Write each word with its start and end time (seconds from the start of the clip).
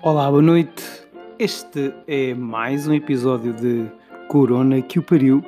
Olá, 0.00 0.30
boa 0.30 0.40
noite. 0.40 0.84
Este 1.40 1.92
é 2.06 2.32
mais 2.32 2.86
um 2.86 2.94
episódio 2.94 3.52
de 3.52 3.90
Corona 4.28 4.80
que 4.80 4.96
o 5.00 5.02
pariu. 5.02 5.44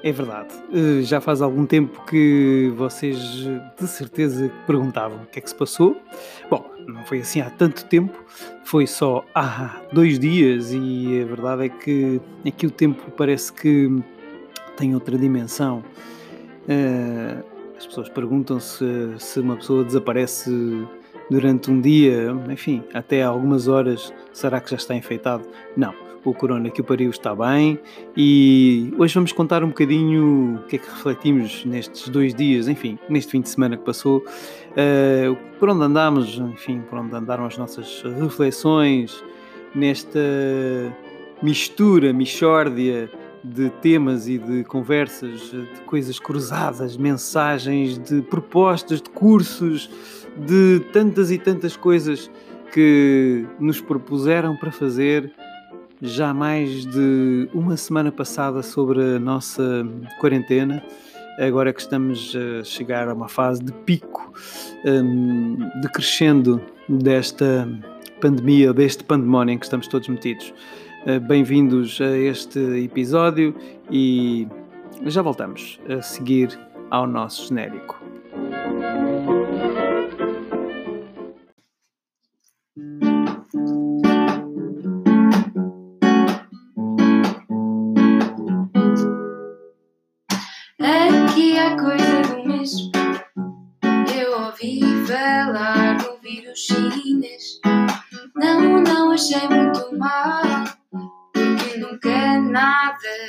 É 0.00 0.12
verdade, 0.12 0.54
eh, 0.72 1.02
já 1.02 1.20
faz 1.20 1.42
algum 1.42 1.66
tempo 1.66 2.04
que 2.06 2.72
vocês 2.76 3.18
de 3.18 3.86
certeza 3.88 4.48
perguntavam 4.64 5.24
o 5.24 5.26
que 5.26 5.40
é 5.40 5.42
que 5.42 5.50
se 5.50 5.56
passou. 5.56 6.00
Bom, 6.48 6.64
não 6.86 7.04
foi 7.04 7.18
assim 7.18 7.40
há 7.40 7.50
tanto 7.50 7.84
tempo, 7.86 8.16
foi 8.64 8.86
só 8.86 9.24
há 9.34 9.80
dois 9.92 10.20
dias 10.20 10.72
e 10.72 11.20
a 11.20 11.26
verdade 11.26 11.64
é 11.64 11.68
que 11.68 12.20
aqui 12.46 12.68
o 12.68 12.70
tempo 12.70 13.10
parece 13.10 13.52
que 13.52 13.90
tem 14.76 14.94
outra 14.94 15.18
dimensão. 15.18 15.82
Eh, 16.68 17.42
as 17.76 17.84
pessoas 17.84 18.08
perguntam 18.08 18.60
se, 18.60 18.84
se 19.18 19.40
uma 19.40 19.56
pessoa 19.56 19.82
desaparece 19.82 20.86
durante 21.30 21.70
um 21.70 21.80
dia, 21.80 22.34
enfim, 22.50 22.82
até 22.92 23.22
algumas 23.22 23.68
horas, 23.68 24.12
será 24.32 24.60
que 24.60 24.70
já 24.70 24.76
está 24.76 24.94
infectado? 24.94 25.44
Não. 25.76 25.94
O 26.24 26.32
corona 26.32 26.70
que 26.70 26.80
o 26.80 26.84
pariu 26.84 27.10
está 27.10 27.34
bem 27.34 27.78
e 28.16 28.94
hoje 28.96 29.14
vamos 29.14 29.30
contar 29.30 29.62
um 29.62 29.68
bocadinho 29.68 30.54
o 30.54 30.66
que 30.66 30.76
é 30.76 30.78
que 30.78 30.88
refletimos 30.88 31.66
nestes 31.66 32.08
dois 32.08 32.34
dias, 32.34 32.66
enfim, 32.66 32.98
neste 33.10 33.32
fim 33.32 33.42
de 33.42 33.50
semana 33.50 33.76
que 33.76 33.84
passou, 33.84 34.24
uh, 34.24 35.36
por 35.60 35.68
onde 35.68 35.84
andámos, 35.84 36.38
enfim, 36.38 36.80
por 36.88 36.98
onde 36.98 37.14
andaram 37.14 37.44
as 37.44 37.58
nossas 37.58 38.02
reflexões 38.18 39.22
nesta 39.74 40.18
mistura, 41.42 42.10
mixórdia 42.10 43.10
de 43.44 43.68
temas 43.82 44.26
e 44.26 44.38
de 44.38 44.64
conversas, 44.64 45.50
de 45.50 45.80
coisas 45.84 46.18
cruzadas, 46.18 46.96
mensagens, 46.96 47.98
de 47.98 48.22
propostas, 48.22 49.02
de 49.02 49.10
cursos, 49.10 49.90
de 50.36 50.80
tantas 50.92 51.30
e 51.30 51.38
tantas 51.38 51.76
coisas 51.76 52.30
que 52.72 53.46
nos 53.58 53.80
propuseram 53.80 54.56
para 54.56 54.72
fazer 54.72 55.32
já 56.02 56.34
mais 56.34 56.84
de 56.86 57.48
uma 57.54 57.76
semana 57.76 58.10
passada 58.10 58.62
sobre 58.62 59.00
a 59.00 59.18
nossa 59.18 59.86
quarentena. 60.20 60.82
Agora 61.38 61.72
que 61.72 61.80
estamos 61.80 62.34
a 62.36 62.64
chegar 62.64 63.08
a 63.08 63.14
uma 63.14 63.28
fase 63.28 63.62
de 63.62 63.72
pico, 63.72 64.32
hum, 64.84 65.56
de 65.80 65.88
crescendo 65.88 66.60
desta 66.88 67.68
pandemia, 68.20 68.72
deste 68.72 69.02
pandemónio 69.02 69.54
em 69.54 69.58
que 69.58 69.64
estamos 69.64 69.88
todos 69.88 70.08
metidos. 70.08 70.52
Eh, 71.06 71.18
bem-vindos 71.18 72.00
a 72.00 72.16
este 72.16 72.58
episódio 72.84 73.54
e 73.90 74.46
já 75.06 75.22
voltamos 75.22 75.78
a 75.88 76.00
seguir 76.00 76.58
ao 76.90 77.06
nosso 77.06 77.48
genérico. 77.48 78.02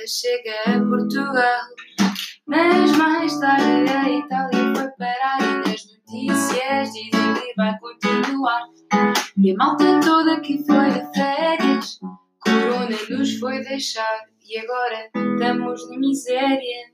Chega 0.08 0.52
a 0.68 0.80
Portugal. 0.80 1.62
Mas 2.48 2.92
mais 2.98 3.40
tarde 3.40 3.90
a 3.92 4.10
Itália 4.10 4.74
foi 4.76 4.90
parar 5.00 5.42
e 5.42 5.70
nas 5.70 5.86
notícias 5.86 6.94
dizem 6.94 7.34
que 7.34 7.54
vai 7.58 7.76
continuar. 7.80 8.64
E 9.38 9.52
a 9.52 9.56
malta 9.56 10.00
toda 10.02 10.40
que 10.42 10.64
foi 10.64 10.92
de 10.92 11.18
férias, 11.18 12.00
Corona 12.40 12.98
nos 13.10 13.40
foi 13.40 13.64
deixar 13.64 14.26
e 14.48 14.60
agora 14.60 15.10
estamos 15.16 15.90
na 15.90 15.98
miséria. 15.98 16.94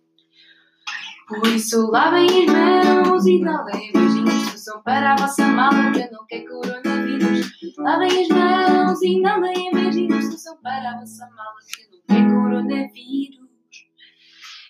Por 1.28 1.48
isso 1.48 1.92
lavem 1.92 2.28
as 2.28 3.06
mãos 3.06 3.26
e 3.26 3.40
não 3.40 3.66
deem 3.66 3.92
beijinhos, 3.92 4.64
são 4.64 4.82
para 4.84 5.14
a 5.14 5.16
vossa 5.16 5.46
mala 5.48 5.92
que 5.92 6.10
não 6.12 6.26
quero 6.28 6.46
coronavírus. 6.46 7.52
Lavem 7.78 8.22
as 8.22 8.28
mãos 8.30 9.02
e 9.02 9.20
não 9.22 9.42
deem 9.42 9.72
beijinhos, 9.72 10.42
são 10.42 10.58
para 10.62 10.92
a 10.92 11.00
vossa 11.00 11.30
mala 11.36 11.56
que 11.74 11.84
não 11.84 11.91
quero 12.12 12.30
coronavírus. 12.30 13.40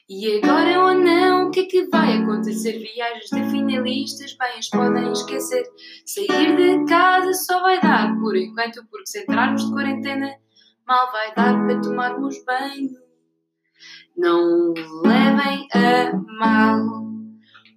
E 0.08 0.38
agora 0.38 0.80
ou 0.86 0.94
não, 0.94 1.48
o 1.48 1.52
que 1.52 1.62
é 1.62 1.66
que 1.66 1.88
vai 1.88 2.18
acontecer? 2.18 2.78
Viagens 2.80 3.30
de 3.30 3.50
finalistas, 3.50 4.36
bem 4.38 4.60
as 4.60 4.70
podem 4.70 5.12
esquecer. 5.12 5.64
Sair 6.06 6.56
de 6.56 6.86
casa 6.86 7.34
só 7.34 7.62
vai 7.62 7.82
dar 7.82 8.14
por 8.20 8.36
enquanto, 8.36 8.86
porque 8.90 9.08
se 9.08 9.22
entrarmos 9.22 9.66
de 9.66 9.72
quarentena, 9.72 10.36
mal 10.86 11.12
vai 11.12 11.34
dar 11.34 11.66
para 11.66 11.82
tomarmos 11.82 12.44
banho. 12.46 12.90
Não 14.18 14.74
levem 15.04 15.68
a 15.74 16.14
mal, 16.38 16.86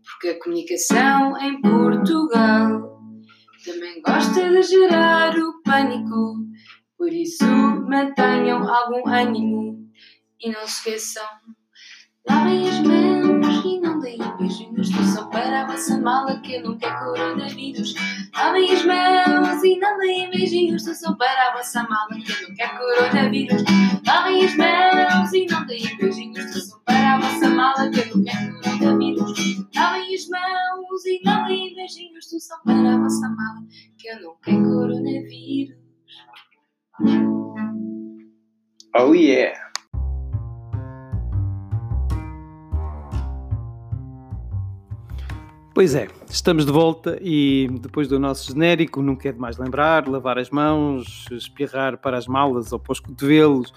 porque 0.05 0.29
a 0.31 0.39
comunicação 0.41 1.39
em 1.39 1.61
Portugal 1.63 3.01
também 3.65 4.03
gosta 4.03 4.51
de 4.51 4.63
gerar 4.63 5.39
o 5.39 5.63
pânico. 5.63 6.45
Por 7.05 7.13
isso, 7.13 7.45
mantenham 7.45 8.67
algum 8.67 9.07
ânimo 9.07 9.91
e 10.41 10.51
não 10.51 10.67
se 10.67 10.89
esqueçam. 10.89 11.23
Lavem 12.27 12.67
as 12.67 12.81
mãos 12.81 13.63
e 13.63 13.79
não 13.79 13.99
deem 13.99 14.37
beijinhos. 14.39 14.89
Só 15.13 15.27
para 15.27 15.61
a 15.61 15.67
vossa 15.67 15.99
mala 16.01 16.41
que 16.41 16.61
não 16.61 16.79
quero 16.79 16.99
coronavírus. 17.05 17.95
Lavem 18.35 18.73
as 18.73 18.87
mãos 18.87 19.63
e 19.63 19.79
não 19.79 19.99
deem 19.99 20.31
beijinhos. 20.31 20.85
Só 20.99 21.15
para 21.15 21.51
a 21.51 21.57
vossa 21.59 21.83
mala 21.83 22.09
que 22.09 22.43
não 22.43 22.55
quero 22.55 22.79
coronavírus. 22.79 23.65
Lavem 24.07 24.47
as 24.47 24.57
mãos 24.57 25.33
e 25.35 25.47
não 25.47 25.67
deem 25.67 25.97
beijinhos. 25.99 26.69
Só 26.71 26.79
para 26.87 27.17
a 27.17 27.21
vossa 27.21 27.51
mala 27.51 27.91
que 27.91 28.17
não 28.17 28.25
quero 28.25 28.61
coronavírus. 28.63 29.67
Lavem 29.77 30.15
as 30.15 30.29
mãos 30.31 31.05
e 31.05 31.21
não 31.23 31.45
deem 31.49 31.75
beijinhos. 31.75 32.31
Só 32.31 32.57
para 32.65 32.95
a 32.95 32.99
vossa 32.99 33.29
mala 33.29 33.61
que 33.99 34.15
não 34.15 34.37
quero 34.43 34.63
coronavírus. 34.63 35.84
Oh 38.97 39.13
yeah! 39.13 39.65
Pois 45.75 45.97
é, 45.97 46.07
estamos 46.31 46.65
de 46.65 46.71
volta 46.71 47.19
e 47.21 47.69
depois 47.81 48.07
do 48.07 48.17
nosso 48.17 48.53
genérico, 48.53 49.03
não 49.03 49.17
quero 49.17 49.41
mais 49.41 49.59
lembrar, 49.59 50.07
lavar 50.07 50.39
as 50.39 50.49
mãos, 50.49 51.27
espirrar 51.33 51.99
para 51.99 52.17
as 52.17 52.29
malas 52.29 52.73
ou 52.73 52.79
para 52.79 52.93
os 52.93 53.01
cotovelos, 53.01 53.75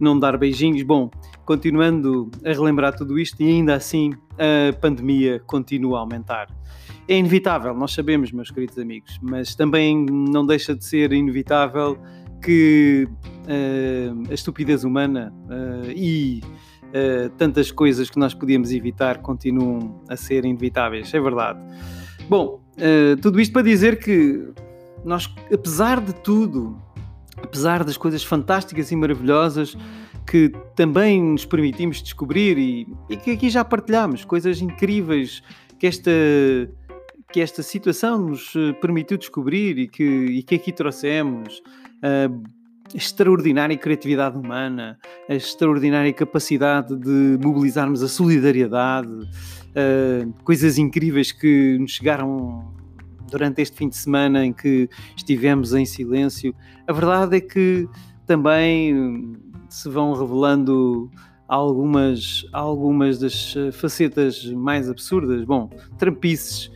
não 0.00 0.18
dar 0.18 0.38
beijinhos. 0.38 0.82
Bom, 0.82 1.10
continuando 1.44 2.30
a 2.42 2.48
relembrar 2.48 2.96
tudo 2.96 3.18
isto 3.18 3.42
e 3.42 3.46
ainda 3.46 3.74
assim 3.74 4.14
a 4.38 4.72
pandemia 4.72 5.38
continua 5.46 5.98
a 5.98 6.00
aumentar. 6.00 6.48
É 7.06 7.18
inevitável, 7.18 7.74
nós 7.74 7.92
sabemos, 7.92 8.32
meus 8.32 8.50
queridos 8.50 8.78
amigos, 8.78 9.20
mas 9.20 9.54
também 9.54 10.06
não 10.06 10.46
deixa 10.46 10.74
de 10.74 10.82
ser 10.82 11.12
inevitável 11.12 11.98
que 12.44 13.08
uh, 13.08 14.30
a 14.30 14.34
estupidez 14.34 14.84
humana 14.84 15.32
uh, 15.46 15.90
e 15.90 16.42
uh, 16.88 17.30
tantas 17.38 17.72
coisas 17.72 18.10
que 18.10 18.18
nós 18.18 18.34
podíamos 18.34 18.70
evitar 18.70 19.22
continuam 19.22 20.02
a 20.08 20.16
ser 20.16 20.44
inevitáveis, 20.44 21.12
é 21.14 21.20
verdade. 21.20 21.58
Bom, 22.28 22.62
tudo 23.20 23.38
isto 23.38 23.52
para 23.52 23.62
dizer 23.62 23.98
que 23.98 24.48
nós, 25.04 25.32
apesar 25.52 26.00
de 26.00 26.14
tudo, 26.14 26.76
apesar 27.42 27.84
das 27.84 27.98
coisas 27.98 28.24
fantásticas 28.24 28.90
e 28.90 28.96
maravilhosas 28.96 29.76
que 30.26 30.50
também 30.74 31.22
nos 31.22 31.44
permitimos 31.44 32.02
descobrir 32.02 32.56
e, 32.56 32.86
e 33.10 33.16
que 33.18 33.32
aqui 33.32 33.50
já 33.50 33.62
partilhamos, 33.62 34.24
coisas 34.24 34.62
incríveis 34.62 35.42
que 35.78 35.86
esta 35.86 36.10
que 37.30 37.40
esta 37.40 37.64
situação 37.64 38.18
nos 38.18 38.52
permitiu 38.80 39.18
descobrir 39.18 39.76
e 39.76 39.88
que, 39.88 40.04
e 40.04 40.42
que 40.42 40.54
aqui 40.54 40.70
trouxemos, 40.72 41.60
uh, 42.04 42.42
extraordinária 42.94 43.76
criatividade 43.76 44.36
humana, 44.36 44.98
a 45.28 45.34
extraordinária 45.34 46.12
capacidade 46.12 46.94
de 46.96 47.38
mobilizarmos 47.42 48.02
a 48.02 48.08
solidariedade, 48.08 49.12
uh, 49.12 50.32
coisas 50.44 50.78
incríveis 50.78 51.32
que 51.32 51.78
nos 51.78 51.92
chegaram 51.92 52.72
durante 53.30 53.62
este 53.62 53.76
fim 53.76 53.88
de 53.88 53.96
semana 53.96 54.44
em 54.44 54.52
que 54.52 54.88
estivemos 55.16 55.72
em 55.72 55.86
silêncio. 55.86 56.54
A 56.86 56.92
verdade 56.92 57.38
é 57.38 57.40
que 57.40 57.88
também 58.26 59.34
se 59.68 59.88
vão 59.88 60.12
revelando 60.12 61.10
algumas, 61.48 62.46
algumas 62.52 63.18
das 63.18 63.54
facetas 63.72 64.44
mais 64.52 64.88
absurdas. 64.88 65.44
Bom, 65.44 65.68
trampices, 65.98 66.70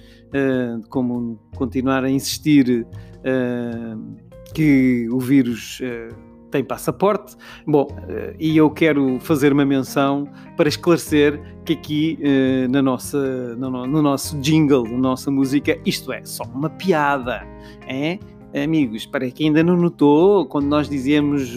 como 0.89 1.39
continuar 1.55 2.03
a 2.03 2.11
insistir. 2.11 2.85
Uh, 3.19 4.28
que 4.59 5.07
o 5.13 5.21
vírus 5.21 5.79
uh, 5.79 6.13
tem 6.51 6.65
passaporte. 6.65 7.37
Bom, 7.65 7.85
uh, 7.85 8.35
e 8.41 8.57
eu 8.57 8.69
quero 8.69 9.21
fazer 9.21 9.53
uma 9.53 9.65
menção 9.65 10.29
para 10.57 10.69
esclarecer 10.69 11.41
que 11.65 11.75
aqui 11.75 12.19
uh, 12.21 12.69
na 12.69 12.83
nossa, 12.83 13.55
no, 13.55 13.87
no, 13.87 14.03
nosso 14.03 14.37
jingle, 14.41 14.83
na 14.83 14.99
nossa 14.99 15.31
música, 15.31 15.79
isto 15.87 16.13
é 16.13 16.25
só 16.25 16.43
uma 16.53 16.69
piada. 16.69 17.47
É? 17.87 18.19
amigos, 18.65 19.07
para 19.07 19.31
quem 19.31 19.49
ainda 19.49 19.63
não 19.63 19.77
notou, 19.77 20.45
quando 20.47 20.67
nós 20.67 20.89
dizemos 20.89 21.49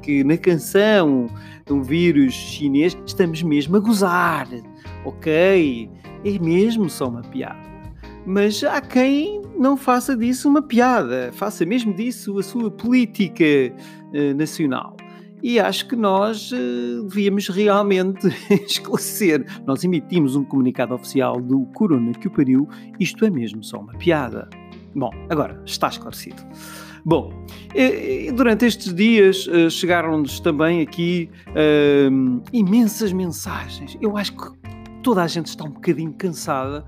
que 0.00 0.24
na 0.24 0.38
canção 0.38 1.26
um 1.68 1.82
vírus 1.82 2.32
chinês, 2.32 2.96
estamos 3.04 3.42
mesmo 3.42 3.76
a 3.76 3.80
gozar, 3.80 4.48
ok? 5.04 5.90
É 6.24 6.38
mesmo 6.38 6.88
só 6.88 7.08
uma 7.08 7.22
piada. 7.22 7.58
Mas 8.24 8.62
há 8.62 8.80
quem 8.80 9.42
não 9.58 9.76
faça 9.76 10.16
disso 10.16 10.48
uma 10.48 10.62
piada, 10.62 11.30
faça 11.32 11.66
mesmo 11.66 11.92
disso 11.92 12.38
a 12.38 12.42
sua 12.42 12.70
política 12.70 13.44
uh, 13.44 14.34
nacional. 14.34 14.96
E 15.42 15.60
acho 15.60 15.86
que 15.88 15.96
nós 15.96 16.50
uh, 16.52 17.02
devíamos 17.04 17.48
realmente 17.48 18.26
esclarecer. 18.64 19.44
Nós 19.66 19.84
emitimos 19.84 20.36
um 20.36 20.44
comunicado 20.44 20.94
oficial 20.94 21.40
do 21.40 21.66
Corona 21.74 22.12
que 22.12 22.28
o 22.28 22.30
pariu, 22.30 22.68
isto 22.98 23.24
é 23.24 23.30
mesmo 23.30 23.62
só 23.62 23.78
uma 23.78 23.92
piada. 23.94 24.48
Bom, 24.94 25.10
agora 25.28 25.60
está 25.64 25.88
esclarecido. 25.88 26.42
Bom, 27.04 27.32
durante 28.34 28.66
estes 28.66 28.92
dias 28.92 29.46
uh, 29.46 29.70
chegaram-nos 29.70 30.40
também 30.40 30.82
aqui 30.82 31.30
uh, 31.48 32.42
imensas 32.52 33.12
mensagens. 33.12 33.96
Eu 34.00 34.16
acho 34.16 34.36
que 34.36 34.58
toda 35.02 35.22
a 35.22 35.26
gente 35.26 35.46
está 35.46 35.64
um 35.64 35.70
bocadinho 35.70 36.12
cansada. 36.12 36.84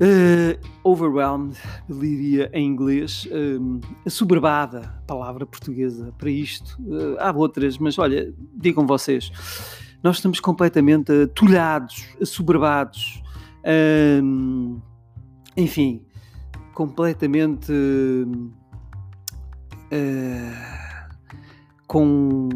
Uh, 0.00 0.56
overwhelmed, 0.82 1.58
diria 1.86 2.50
em 2.54 2.66
inglês, 2.66 3.26
uh, 3.26 3.80
assoberbada, 4.06 5.02
palavra 5.06 5.44
portuguesa 5.44 6.10
para 6.16 6.30
isto. 6.30 6.80
Uh, 6.80 7.18
há 7.18 7.30
outras, 7.30 7.76
mas 7.76 7.98
olha, 7.98 8.32
digam 8.54 8.86
vocês, 8.86 9.30
nós 10.02 10.16
estamos 10.16 10.40
completamente 10.40 11.12
atulhados, 11.24 12.06
assoberbados, 12.18 13.22
uh, 13.60 14.80
enfim, 15.54 16.02
completamente 16.72 17.70
uh, 17.70 18.52
com 21.86 22.48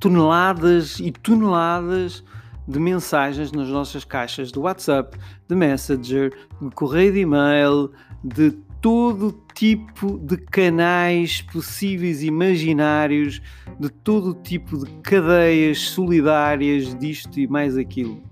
toneladas 0.00 0.98
e 0.98 1.12
toneladas 1.12 2.24
de 2.66 2.78
mensagens 2.78 3.52
nas 3.52 3.68
nossas 3.68 4.04
caixas 4.04 4.50
do 4.50 4.62
WhatsApp, 4.62 5.16
de 5.48 5.54
Messenger, 5.54 6.32
de 6.60 6.70
correio 6.70 7.12
de 7.12 7.20
e-mail, 7.20 7.90
de 8.22 8.52
todo 8.80 9.32
tipo 9.54 10.18
de 10.18 10.36
canais 10.36 11.42
possíveis 11.42 12.22
imaginários, 12.22 13.40
de 13.78 13.88
todo 13.88 14.34
tipo 14.34 14.78
de 14.78 14.90
cadeias 15.02 15.80
solidárias 15.80 16.94
disto 16.98 17.40
e 17.40 17.46
mais 17.46 17.76
aquilo. 17.76 18.22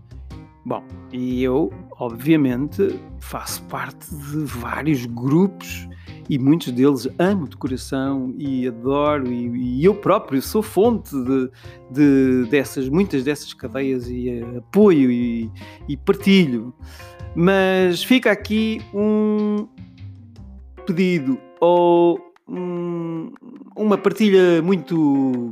Bom, 0.64 0.82
e 1.12 1.42
eu, 1.42 1.72
obviamente, 1.98 2.98
faço 3.20 3.62
parte 3.64 4.14
de 4.14 4.44
vários 4.44 5.04
grupos 5.06 5.88
e 6.28 6.38
muitos 6.38 6.72
deles 6.72 7.08
amo 7.18 7.48
de 7.48 7.56
coração 7.56 8.34
e 8.38 8.66
adoro, 8.66 9.30
e, 9.30 9.80
e 9.80 9.84
eu 9.84 9.94
próprio 9.94 10.40
sou 10.40 10.62
fonte 10.62 11.14
de, 11.14 11.50
de, 11.90 12.48
dessas, 12.50 12.88
muitas 12.88 13.22
dessas 13.22 13.52
cadeias 13.52 14.08
e 14.08 14.40
uh, 14.40 14.58
apoio 14.58 15.10
e, 15.10 15.50
e 15.88 15.96
partilho. 15.96 16.74
Mas 17.34 18.02
fica 18.02 18.30
aqui 18.30 18.80
um 18.94 19.66
pedido 20.86 21.38
ou 21.60 22.33
um, 22.48 23.32
uma 23.74 23.96
partilha 23.96 24.60
muito 24.62 24.94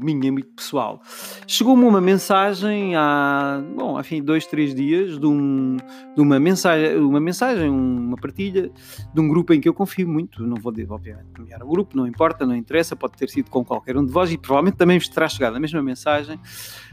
minha, 0.02 0.30
muito 0.30 0.50
pessoal. 0.50 1.00
Chegou-me 1.46 1.84
uma 1.84 2.00
mensagem 2.00 2.94
há, 2.94 3.62
bom, 3.74 3.98
enfim, 3.98 4.22
dois, 4.22 4.46
três 4.46 4.74
dias 4.74 5.18
de, 5.18 5.26
um, 5.26 5.76
de 6.14 6.20
uma 6.20 6.38
mensagem, 6.38 6.96
uma 6.98 7.20
mensagem, 7.20 7.70
uma 7.70 8.16
partilha 8.16 8.70
de 9.12 9.20
um 9.20 9.28
grupo 9.28 9.54
em 9.54 9.60
que 9.60 9.68
eu 9.68 9.74
confio 9.74 10.06
muito. 10.06 10.42
Não 10.46 10.56
vou, 10.56 10.72
obviamente, 10.90 11.28
nomear 11.38 11.62
o 11.62 11.68
grupo, 11.68 11.96
não 11.96 12.06
importa, 12.06 12.46
não 12.46 12.54
interessa, 12.54 12.94
pode 12.94 13.16
ter 13.16 13.28
sido 13.30 13.50
com 13.50 13.64
qualquer 13.64 13.96
um 13.96 14.04
de 14.04 14.12
vós 14.12 14.30
e 14.30 14.36
provavelmente 14.36 14.76
também 14.76 14.98
vos 14.98 15.08
terá 15.08 15.28
chegado 15.28 15.56
a 15.56 15.60
mesma 15.60 15.82
mensagem 15.82 16.38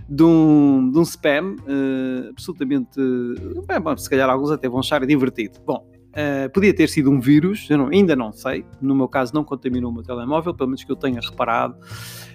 de 0.08 0.24
um, 0.24 0.90
de 0.92 0.98
um 0.98 1.04
spam 1.04 1.56
uh, 1.56 2.30
absolutamente, 2.30 3.00
uh, 3.00 3.82
bom, 3.82 3.98
se 3.98 4.10
calhar 4.10 4.30
alguns 4.30 4.50
até 4.50 4.68
vão 4.70 4.80
achar 4.80 5.06
divertido. 5.06 5.60
Bom, 5.66 5.89
Uh, 6.10 6.50
podia 6.52 6.74
ter 6.74 6.90
sido 6.90 7.12
um 7.12 7.20
vírus, 7.20 7.68
eu 7.70 7.78
não, 7.78 7.88
ainda 7.88 8.16
não 8.16 8.32
sei. 8.32 8.66
No 8.82 8.96
meu 8.96 9.08
caso, 9.08 9.34
não 9.34 9.44
contaminou 9.44 9.92
o 9.92 9.94
meu 9.94 10.04
telemóvel, 10.04 10.54
pelo 10.54 10.70
menos 10.70 10.84
que 10.84 10.92
eu 10.92 10.96
tenha 10.96 11.20
reparado. 11.22 11.76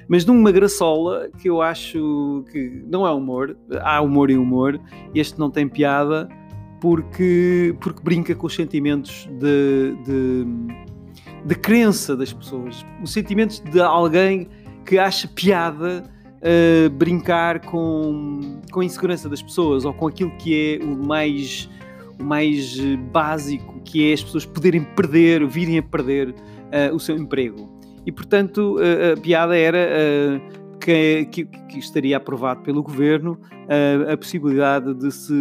Mas 0.08 0.24
de 0.24 0.30
uma 0.30 0.52
graçola 0.52 1.28
que 1.38 1.48
eu 1.48 1.60
acho 1.60 2.44
que 2.52 2.84
não 2.86 3.06
é 3.06 3.10
humor, 3.10 3.56
há 3.80 4.00
humor 4.00 4.30
e 4.30 4.36
humor, 4.36 4.80
este 5.14 5.38
não 5.38 5.50
tem 5.50 5.68
piada 5.68 6.28
porque, 6.80 7.74
porque 7.80 8.02
brinca 8.02 8.34
com 8.34 8.46
os 8.46 8.54
sentimentos 8.54 9.26
de, 9.40 9.96
de, 10.04 10.46
de 11.46 11.54
crença 11.54 12.14
das 12.14 12.32
pessoas, 12.32 12.84
os 13.02 13.12
sentimentos 13.12 13.60
de 13.60 13.80
alguém 13.80 14.48
que 14.84 14.98
acha 14.98 15.26
piada 15.26 16.04
uh, 16.44 16.90
brincar 16.90 17.60
com, 17.60 18.60
com 18.70 18.80
a 18.80 18.84
insegurança 18.84 19.28
das 19.28 19.42
pessoas 19.42 19.86
ou 19.86 19.94
com 19.94 20.06
aquilo 20.06 20.30
que 20.36 20.78
é 20.78 20.84
o 20.84 20.94
mais 20.94 21.70
mais 22.22 22.78
eh, 22.78 22.96
básico, 23.12 23.80
que 23.84 24.10
é 24.10 24.14
as 24.14 24.22
pessoas 24.22 24.46
poderem 24.46 24.82
perder, 24.82 25.46
virem 25.46 25.78
a 25.78 25.82
perder 25.82 26.30
uh, 26.30 26.94
o 26.94 27.00
seu 27.00 27.16
emprego. 27.16 27.68
E, 28.06 28.12
portanto, 28.12 28.76
uh, 28.76 29.14
a 29.14 29.20
piada 29.20 29.56
era 29.56 29.78
uh, 29.78 30.78
que, 30.78 31.26
que, 31.26 31.44
que, 31.44 31.78
estaria 31.78 32.16
aprovado 32.16 32.62
pelo 32.62 32.82
governo 32.82 33.38
a 34.12 34.14
possibilidade 34.18 34.92
de 34.92 35.10
se, 35.10 35.32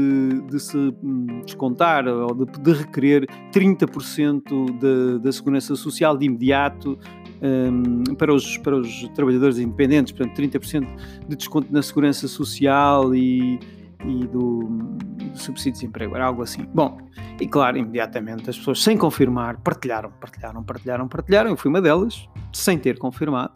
de 0.49 0.57
se 0.57 0.77
hum, 0.77 1.41
descontar 1.45 2.07
ou 2.07 2.33
de, 2.33 2.45
de 2.45 2.71
requerer 2.71 3.27
30% 3.51 5.19
da 5.19 5.29
segurança 5.29 5.75
social 5.75 6.17
de 6.17 6.27
imediato 6.27 6.97
um, 7.41 8.15
para, 8.15 8.33
os, 8.33 8.57
para 8.59 8.77
os 8.77 9.09
trabalhadores 9.09 9.57
independentes, 9.57 10.13
portanto, 10.13 10.41
30% 10.41 10.87
de 11.27 11.35
desconto 11.35 11.73
na 11.73 11.81
segurança 11.81 12.25
social 12.29 13.13
e, 13.13 13.59
e 14.05 14.27
do, 14.27 14.67
do 14.67 15.37
subsídio 15.37 15.73
de 15.73 15.79
desemprego, 15.79 16.15
era 16.15 16.25
algo 16.25 16.41
assim. 16.41 16.67
Bom, 16.73 16.97
e 17.39 17.47
claro, 17.47 17.77
imediatamente 17.77 18.49
as 18.49 18.57
pessoas, 18.57 18.81
sem 18.81 18.97
confirmar, 18.97 19.57
partilharam, 19.57 20.11
partilharam, 20.19 20.63
partilharam, 20.63 21.07
partilharam. 21.07 21.49
Eu 21.49 21.57
fui 21.57 21.69
uma 21.69 21.81
delas, 21.81 22.27
sem 22.51 22.77
ter 22.77 22.97
confirmado, 22.97 23.53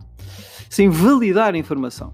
sem 0.70 0.90
validar 0.90 1.54
a 1.54 1.58
informação. 1.58 2.14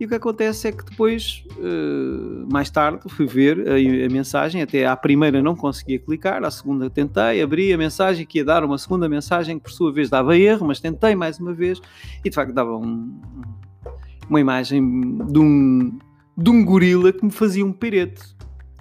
E 0.00 0.04
o 0.04 0.08
que 0.08 0.16
acontece 0.16 0.66
é 0.66 0.72
que 0.72 0.84
depois, 0.84 1.44
uh, 1.58 2.52
mais 2.52 2.68
tarde, 2.68 3.00
fui 3.08 3.24
ver 3.24 3.68
a, 3.68 3.74
a, 3.74 4.10
mensagem, 4.10 4.60
até 4.60 4.84
à 4.84 4.96
primeira 4.96 5.40
não 5.40 5.54
conseguia 5.54 5.96
clicar, 5.96 6.42
à 6.42 6.50
segunda 6.50 6.90
tentei, 6.90 7.40
abri 7.40 7.72
a 7.72 7.78
mensagem 7.78 8.26
que 8.26 8.38
ia 8.38 8.44
dar 8.44 8.64
uma 8.64 8.78
segunda 8.78 9.08
mensagem 9.08 9.58
que 9.58 9.62
por 9.62 9.70
sua 9.70 9.92
vez 9.92 10.10
dava 10.10 10.36
erro, 10.36 10.66
mas 10.66 10.80
tentei 10.80 11.14
mais 11.14 11.38
uma 11.38 11.52
vez 11.52 11.80
e 12.24 12.28
de 12.28 12.34
facto 12.34 12.52
dava 12.52 12.76
um, 12.76 13.16
uma 14.28 14.40
imagem 14.40 15.18
de 15.30 15.38
um, 15.38 15.96
de 16.36 16.50
um 16.50 16.64
gorila 16.64 17.12
que 17.12 17.24
me 17.24 17.30
fazia 17.30 17.64
um 17.64 17.72
pirete. 17.72 18.34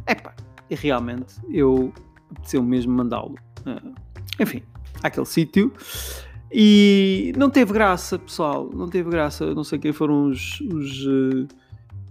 Epá, 0.07 0.33
e 0.69 0.75
realmente 0.75 1.35
eu 1.49 1.93
apeteceu 2.31 2.63
mesmo 2.63 2.93
mandá-lo. 2.93 3.35
Uh, 3.65 3.93
enfim, 4.39 4.63
àquele 5.03 5.25
sítio. 5.25 5.71
E 6.51 7.33
não 7.37 7.49
teve 7.49 7.71
graça, 7.71 8.19
pessoal. 8.19 8.69
Não 8.73 8.89
teve 8.89 9.09
graça. 9.09 9.53
Não 9.53 9.63
sei 9.63 9.79
quem 9.79 9.93
foram 9.93 10.27
os, 10.27 10.59
os, 10.61 11.05
uh, 11.05 11.47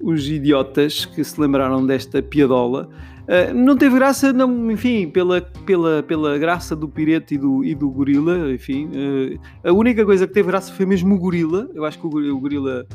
os 0.02 0.26
idiotas 0.28 1.04
que 1.04 1.22
se 1.22 1.40
lembraram 1.40 1.84
desta 1.84 2.22
piadola. 2.22 2.88
Uh, 3.30 3.54
não 3.54 3.76
teve 3.76 3.94
graça, 3.94 4.32
não, 4.32 4.72
enfim, 4.72 5.08
pela, 5.08 5.40
pela, 5.40 6.02
pela 6.02 6.36
graça 6.36 6.74
do 6.74 6.88
pirete 6.88 7.36
e 7.36 7.38
do, 7.38 7.64
e 7.64 7.76
do 7.76 7.88
gorila, 7.88 8.52
enfim. 8.52 8.86
Uh, 8.86 9.68
a 9.68 9.72
única 9.72 10.04
coisa 10.04 10.26
que 10.26 10.34
teve 10.34 10.48
graça 10.48 10.72
foi 10.72 10.84
mesmo 10.84 11.14
o 11.14 11.18
gorila. 11.18 11.70
Eu 11.72 11.84
acho 11.84 11.96
que 11.96 12.04
o 12.04 12.10
gorila, 12.10 12.32
o 12.32 12.40
gorila, 12.40 12.86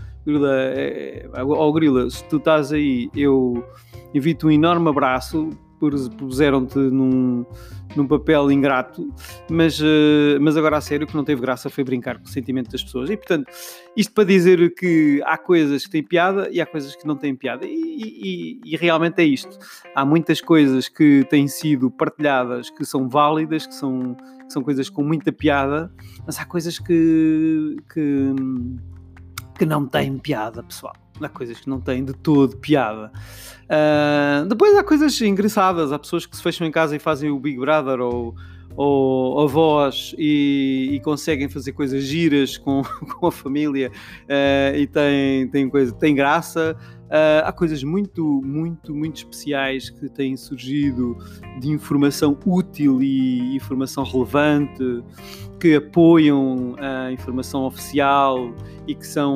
é, 0.51 1.25
é, 1.33 1.41
oh, 1.41 1.71
gorila, 1.71 2.09
se 2.09 2.21
tu 2.25 2.35
estás 2.35 2.73
aí, 2.73 3.09
eu 3.15 3.63
envio-te 4.13 4.45
um 4.45 4.51
enorme 4.51 4.89
abraço 4.89 5.51
puseram-te 6.17 6.77
num, 6.77 7.45
num 7.95 8.07
papel 8.07 8.51
ingrato, 8.51 9.13
mas, 9.49 9.79
uh, 9.79 10.39
mas 10.39 10.57
agora 10.57 10.77
a 10.77 10.81
sério 10.81 11.05
que 11.05 11.15
não 11.15 11.23
teve 11.23 11.41
graça 11.41 11.69
foi 11.69 11.83
brincar 11.83 12.17
com 12.17 12.25
o 12.25 12.27
sentimento 12.27 12.71
das 12.71 12.83
pessoas. 12.83 13.09
E 13.09 13.17
portanto, 13.17 13.51
isto 13.95 14.13
para 14.13 14.23
dizer 14.23 14.73
que 14.73 15.21
há 15.25 15.37
coisas 15.37 15.85
que 15.85 15.91
têm 15.91 16.03
piada 16.03 16.49
e 16.51 16.59
há 16.61 16.65
coisas 16.65 16.95
que 16.95 17.05
não 17.05 17.15
têm 17.15 17.35
piada. 17.35 17.65
E, 17.65 17.71
e, 17.73 18.61
e 18.63 18.77
realmente 18.77 19.21
é 19.21 19.25
isto. 19.25 19.57
Há 19.93 20.05
muitas 20.05 20.41
coisas 20.41 20.87
que 20.87 21.25
têm 21.29 21.47
sido 21.47 21.91
partilhadas 21.91 22.69
que 22.69 22.85
são 22.85 23.07
válidas, 23.07 23.67
que 23.67 23.75
são, 23.75 24.15
que 24.15 24.53
são 24.53 24.63
coisas 24.63 24.89
com 24.89 25.03
muita 25.03 25.31
piada, 25.31 25.91
mas 26.25 26.39
há 26.39 26.45
coisas 26.45 26.79
que, 26.79 27.75
que, 27.93 28.35
que 29.57 29.65
não 29.65 29.85
têm 29.85 30.17
piada, 30.17 30.63
pessoal 30.63 31.04
há 31.21 31.29
coisas 31.29 31.59
que 31.59 31.69
não 31.69 31.79
têm 31.79 32.03
de 32.03 32.13
todo 32.13 32.57
piada. 32.57 33.11
Uh, 33.65 34.45
depois 34.47 34.75
há 34.75 34.83
coisas 34.83 35.19
engraçadas, 35.21 35.91
há 35.91 35.99
pessoas 35.99 36.25
que 36.25 36.35
se 36.35 36.43
fecham 36.43 36.67
em 36.67 36.71
casa 36.71 36.95
e 36.95 36.99
fazem 36.99 37.29
o 37.29 37.39
Big 37.39 37.57
Brother 37.57 37.99
ou, 37.99 38.35
ou 38.75 39.39
a 39.41 39.47
voz 39.47 40.13
e, 40.17 40.89
e, 40.91 40.99
conseguem 40.99 41.47
fazer 41.47 41.71
coisas 41.71 42.03
giras 42.03 42.57
com, 42.57 42.83
com 43.17 43.27
a 43.27 43.31
família 43.31 43.91
uh, 44.23 44.75
e 44.75 44.85
tem, 44.87 45.47
tem, 45.49 45.69
tem 45.93 46.15
graça. 46.15 46.77
Uh, 47.05 47.45
há 47.45 47.51
coisas 47.51 47.83
muito, 47.83 48.41
muito, 48.43 48.93
muito 48.93 49.17
especiais 49.17 49.89
que 49.89 50.09
têm 50.09 50.35
surgido 50.35 51.15
de 51.59 51.69
informação 51.69 52.37
útil 52.45 53.01
e 53.01 53.55
informação 53.55 54.03
relevante, 54.03 55.03
que 55.65 55.73
apoiam 55.73 56.75
a 56.77 57.11
informação 57.11 57.65
oficial 57.65 58.53
e 58.85 58.93
que 58.93 59.07
são, 59.07 59.35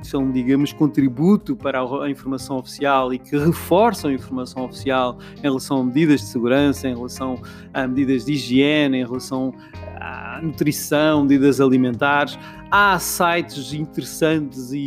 são 0.00 0.30
digamos, 0.30 0.72
contributo 0.72 1.56
para 1.56 1.80
a 1.80 2.08
informação 2.08 2.56
oficial 2.58 3.12
e 3.12 3.18
que 3.18 3.36
reforçam 3.36 4.12
a 4.12 4.14
informação 4.14 4.64
oficial 4.64 5.18
em 5.38 5.42
relação 5.42 5.80
a 5.80 5.84
medidas 5.84 6.20
de 6.20 6.26
segurança, 6.28 6.88
em 6.88 6.94
relação 6.94 7.42
a 7.74 7.84
medidas 7.84 8.26
de 8.26 8.34
higiene, 8.34 8.98
em 8.98 9.04
relação 9.04 9.52
à 10.00 10.40
nutrição, 10.42 11.22
medidas 11.22 11.60
alimentares 11.60 12.38
há 12.70 12.98
sites 12.98 13.72
interessantes 13.72 14.70
e, 14.72 14.78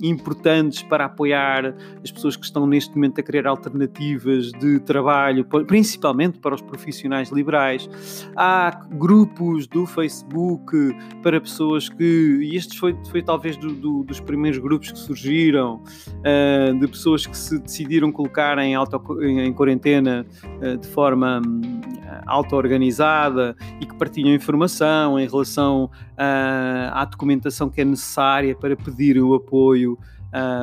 e, 0.00 0.08
importantes 0.08 0.80
para 0.82 1.06
apoiar 1.06 1.74
as 2.02 2.12
pessoas 2.12 2.36
que 2.36 2.44
estão 2.44 2.66
neste 2.66 2.94
momento 2.94 3.20
a 3.20 3.22
criar 3.22 3.48
alternativas 3.48 4.52
de 4.52 4.78
trabalho, 4.80 5.44
principalmente 5.66 6.38
para 6.38 6.54
os 6.54 6.62
profissionais 6.62 7.30
liberais. 7.30 7.88
Há 8.36 8.86
grupos 8.92 9.66
do 9.66 9.86
Facebook 9.86 10.96
para 11.22 11.40
pessoas 11.40 11.88
que, 11.88 12.38
e 12.42 12.56
este 12.56 12.78
foi, 12.78 12.96
foi 13.10 13.22
talvez 13.22 13.56
do, 13.56 13.74
do, 13.74 14.04
dos 14.04 14.20
primeiros 14.20 14.60
grupos 14.60 14.92
que 14.92 14.98
surgiram, 14.98 15.82
uh, 16.18 16.78
de 16.78 16.86
pessoas 16.86 17.26
que 17.26 17.36
se 17.36 17.58
decidiram 17.58 18.12
colocar 18.12 18.56
em, 18.58 18.76
auto, 18.76 19.20
em, 19.22 19.52
quarentena 19.52 20.24
uh, 20.62 20.76
de 20.76 20.86
forma 20.88 21.42
um, 21.44 21.97
auto-organizada 22.26 23.56
e 23.80 23.86
que 23.86 23.94
partilham 23.94 24.34
informação 24.34 25.18
em 25.18 25.26
relação 25.26 25.90
à 26.16 27.04
documentação 27.04 27.68
que 27.68 27.80
é 27.80 27.84
necessária 27.84 28.54
para 28.54 28.76
pedir 28.76 29.20
o 29.20 29.34
apoio 29.34 29.98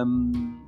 um, 0.06 0.66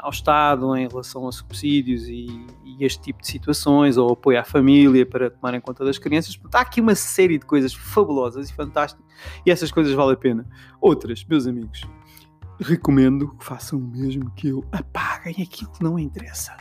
ao 0.00 0.10
Estado 0.10 0.76
em 0.76 0.88
relação 0.88 1.28
a 1.28 1.32
subsídios 1.32 2.08
e, 2.08 2.26
e, 2.64 2.84
este 2.84 3.00
tipo 3.00 3.20
de 3.20 3.28
situações, 3.28 3.96
ou 3.96 4.12
apoio 4.12 4.40
à 4.40 4.44
família 4.44 5.06
para 5.06 5.30
tomar 5.30 5.54
em 5.54 5.60
conta 5.60 5.84
das 5.84 5.98
crianças. 5.98 6.38
Há 6.52 6.60
aqui 6.60 6.80
uma 6.80 6.94
série 6.94 7.38
de 7.38 7.46
coisas 7.46 7.72
fabulosas 7.72 8.50
e 8.50 8.54
fantásticas 8.54 9.04
e 9.46 9.50
essas 9.50 9.70
coisas 9.70 9.92
valem 9.92 10.14
a 10.14 10.16
pena. 10.16 10.46
Outras, 10.80 11.24
meus 11.24 11.46
amigos, 11.46 11.82
recomendo 12.62 13.36
que 13.36 13.44
façam 13.44 13.78
o 13.78 13.82
mesmo 13.82 14.30
que 14.32 14.48
eu. 14.48 14.64
Apaguem 14.72 15.36
aquilo 15.42 15.70
que 15.72 15.82
não 15.82 15.98
interessa. 15.98 16.56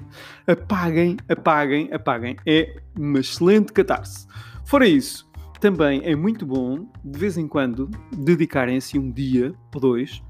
Apaguem, 0.47 1.17
apaguem, 1.29 1.89
apaguem. 1.93 2.35
É 2.45 2.81
uma 2.97 3.19
excelente 3.19 3.71
catarse. 3.71 4.27
Fora 4.65 4.87
isso, 4.87 5.29
também 5.59 6.01
é 6.03 6.15
muito 6.15 6.45
bom, 6.45 6.87
de 7.03 7.19
vez 7.19 7.37
em 7.37 7.47
quando, 7.47 7.89
dedicarem-se 8.11 8.97
um 8.97 9.11
dia 9.11 9.53
ou 9.73 9.81
dois 9.81 10.21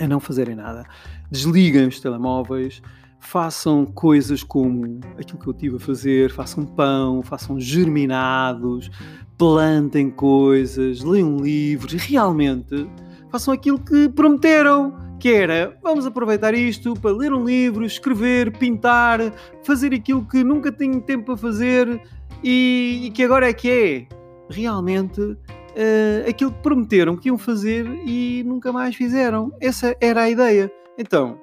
a 0.00 0.06
não 0.08 0.18
fazerem 0.18 0.54
nada. 0.54 0.84
Desliguem 1.30 1.88
os 1.88 2.00
telemóveis, 2.00 2.82
façam 3.18 3.84
coisas 3.84 4.42
como 4.42 5.00
aquilo 5.18 5.38
que 5.38 5.46
eu 5.46 5.54
tive 5.54 5.76
a 5.76 5.80
fazer, 5.80 6.30
façam 6.30 6.64
pão, 6.64 7.22
façam 7.22 7.58
germinados, 7.58 8.90
plantem 9.36 10.10
coisas, 10.10 11.02
leiam 11.02 11.36
livros, 11.38 11.92
realmente 11.92 12.88
façam 13.30 13.52
aquilo 13.52 13.78
que 13.78 14.08
prometeram, 14.08 14.94
que 15.18 15.32
era 15.32 15.76
vamos 15.82 16.06
aproveitar 16.06 16.54
isto 16.54 16.94
para 16.94 17.10
ler 17.10 17.32
um 17.32 17.44
livro, 17.44 17.84
escrever, 17.84 18.56
pintar, 18.58 19.20
fazer 19.62 19.94
aquilo 19.94 20.26
que 20.26 20.44
nunca 20.44 20.70
tenho 20.70 21.00
tempo 21.00 21.32
a 21.32 21.36
fazer 21.36 22.00
e, 22.42 23.02
e 23.04 23.10
que 23.10 23.22
agora 23.22 23.48
é 23.48 23.52
que 23.52 23.70
é 23.70 24.06
realmente 24.48 25.20
uh, 25.20 26.28
aquilo 26.28 26.52
que 26.52 26.62
prometeram 26.62 27.16
que 27.16 27.28
iam 27.28 27.38
fazer 27.38 27.86
e 28.06 28.42
nunca 28.44 28.72
mais 28.72 28.94
fizeram. 28.94 29.52
Essa 29.60 29.96
era 30.00 30.22
a 30.22 30.30
ideia. 30.30 30.70
Então, 30.98 31.40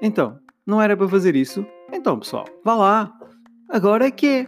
então, 0.00 0.38
não 0.66 0.80
era 0.80 0.96
para 0.96 1.08
fazer 1.08 1.36
isso? 1.36 1.66
Então, 1.92 2.18
pessoal, 2.18 2.46
vá 2.64 2.74
lá. 2.74 3.12
Agora 3.68 4.06
é 4.06 4.10
que 4.10 4.26
é. 4.26 4.46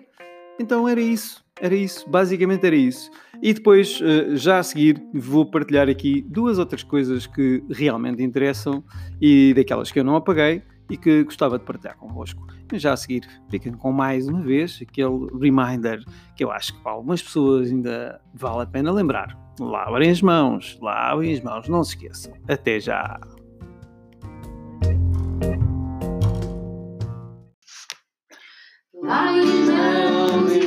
Então 0.59 0.89
era 0.89 1.01
isso. 1.01 1.42
Era 1.63 1.77
isso. 1.77 2.11
Basicamente 2.11 2.67
era 2.67 2.75
isso. 2.75 3.09
E 3.41 3.55
depois, 3.55 4.01
eh, 4.03 4.35
já 4.35 4.59
a 4.59 4.63
seguir, 4.65 5.01
vou 5.15 5.47
partilhar 5.47 5.89
aqui 5.89 6.27
duas 6.29 6.59
outras 6.59 6.83
coisas 6.83 7.25
que 7.25 7.63
realmente 7.71 8.21
interessam 8.21 8.83
e 9.21 9.55
daquelas 9.55 9.93
que 9.93 10.01
eu 10.01 10.05
não 10.05 10.17
apaguei 10.17 10.63
e 10.91 10.97
que 10.97 11.23
gostava 11.23 11.61
de 11.61 11.65
partilhar 11.65 11.97
convosco. 11.97 12.45
Já 12.73 12.93
a 12.93 12.97
seguir, 12.97 13.23
fiquem 13.49 13.73
com 13.75 13.93
mais 13.93 14.27
uma 14.27 14.43
vez 14.43 14.81
aquele 14.83 15.29
reminder 15.41 16.03
que 16.35 16.43
eu 16.43 16.51
acho 16.51 16.75
que 16.75 16.83
para 16.83 16.93
algumas 16.93 17.23
pessoas 17.23 17.71
ainda 17.71 18.21
vale 18.35 18.63
a 18.63 18.67
pena 18.67 18.91
lembrar. 18.91 19.39
Lavem 19.61 20.11
as 20.11 20.21
mãos, 20.21 20.77
lavem 20.83 21.33
as 21.33 21.41
mãos, 21.41 21.69
não 21.69 21.85
se 21.85 21.95
esqueçam. 21.95 22.33
Até 22.49 22.81
já! 22.81 23.21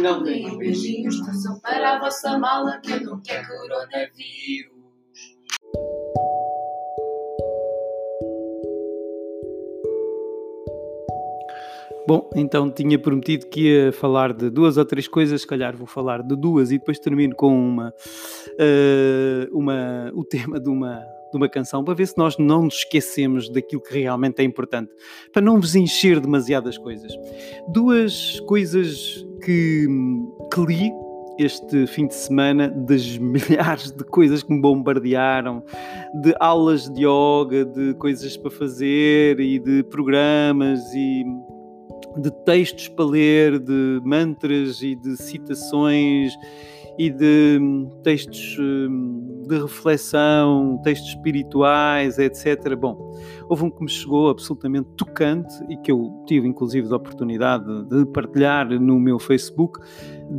Não 0.05 0.21
deem 0.21 0.55
beijinhos, 0.57 1.19
traçam 1.21 1.59
para 1.59 1.95
a 1.95 1.99
vossa 1.99 2.37
mala 2.37 2.79
que 2.79 2.91
eu 2.91 3.01
não 3.01 3.19
quero 3.21 3.47
coronavírus. 3.47 4.74
Bom, 12.07 12.29
então 12.35 12.69
tinha 12.69 12.99
prometido 12.99 13.47
que 13.47 13.61
ia 13.61 13.91
falar 13.91 14.31
de 14.31 14.51
duas 14.51 14.77
ou 14.77 14.85
três 14.85 15.07
coisas, 15.07 15.41
se 15.41 15.47
calhar 15.47 15.75
vou 15.75 15.87
falar 15.87 16.21
de 16.21 16.35
duas 16.35 16.69
e 16.69 16.77
depois 16.77 16.99
termino 16.99 17.35
com 17.35 17.51
uma, 17.57 17.89
uh, 17.89 19.57
uma 19.57 20.11
o 20.13 20.23
tema 20.23 20.59
de 20.59 20.69
uma, 20.69 20.99
de 21.31 21.37
uma 21.37 21.49
canção 21.49 21.83
para 21.83 21.95
ver 21.95 22.05
se 22.05 22.15
nós 22.15 22.37
não 22.37 22.63
nos 22.63 22.75
esquecemos 22.75 23.49
daquilo 23.49 23.81
que 23.81 23.99
realmente 23.99 24.39
é 24.39 24.43
importante, 24.43 24.91
para 25.33 25.41
não 25.41 25.59
vos 25.59 25.75
encher 25.75 26.19
demasiadas 26.19 26.77
coisas. 26.77 27.11
Duas 27.69 28.39
coisas 28.41 29.25
que, 29.43 29.87
que 30.53 30.61
li 30.61 30.91
este 31.39 31.87
fim 31.87 32.05
de 32.05 32.13
semana 32.13 32.69
das 32.69 33.17
milhares 33.17 33.91
de 33.91 34.03
coisas 34.03 34.43
que 34.43 34.53
me 34.53 34.61
bombardearam, 34.61 35.63
de 36.21 36.35
aulas 36.39 36.87
de 36.87 37.01
yoga, 37.01 37.65
de 37.65 37.95
coisas 37.95 38.37
para 38.37 38.51
fazer 38.51 39.39
e 39.39 39.57
de 39.57 39.83
programas 39.83 40.81
e 40.93 41.25
de 42.17 42.31
textos 42.45 42.87
para 42.87 43.05
ler, 43.05 43.59
de 43.59 44.01
mantras 44.03 44.81
e 44.81 44.95
de 44.95 45.17
citações 45.17 46.33
e 46.97 47.09
de 47.09 47.57
hum, 47.59 47.89
textos 48.03 48.57
hum, 48.59 49.43
de 49.47 49.59
reflexão, 49.59 50.79
textos 50.83 51.09
espirituais, 51.09 52.17
etc. 52.17 52.75
Bom, 52.75 53.13
houve 53.47 53.63
um 53.65 53.69
que 53.69 53.83
me 53.83 53.89
chegou 53.89 54.29
absolutamente 54.29 54.89
tocante 54.95 55.53
e 55.69 55.77
que 55.77 55.91
eu 55.91 56.23
tive 56.25 56.47
inclusive 56.47 56.91
a 56.91 56.95
oportunidade 56.95 57.65
de 57.85 58.05
partilhar 58.07 58.67
no 58.79 58.99
meu 58.99 59.19
Facebook 59.19 59.79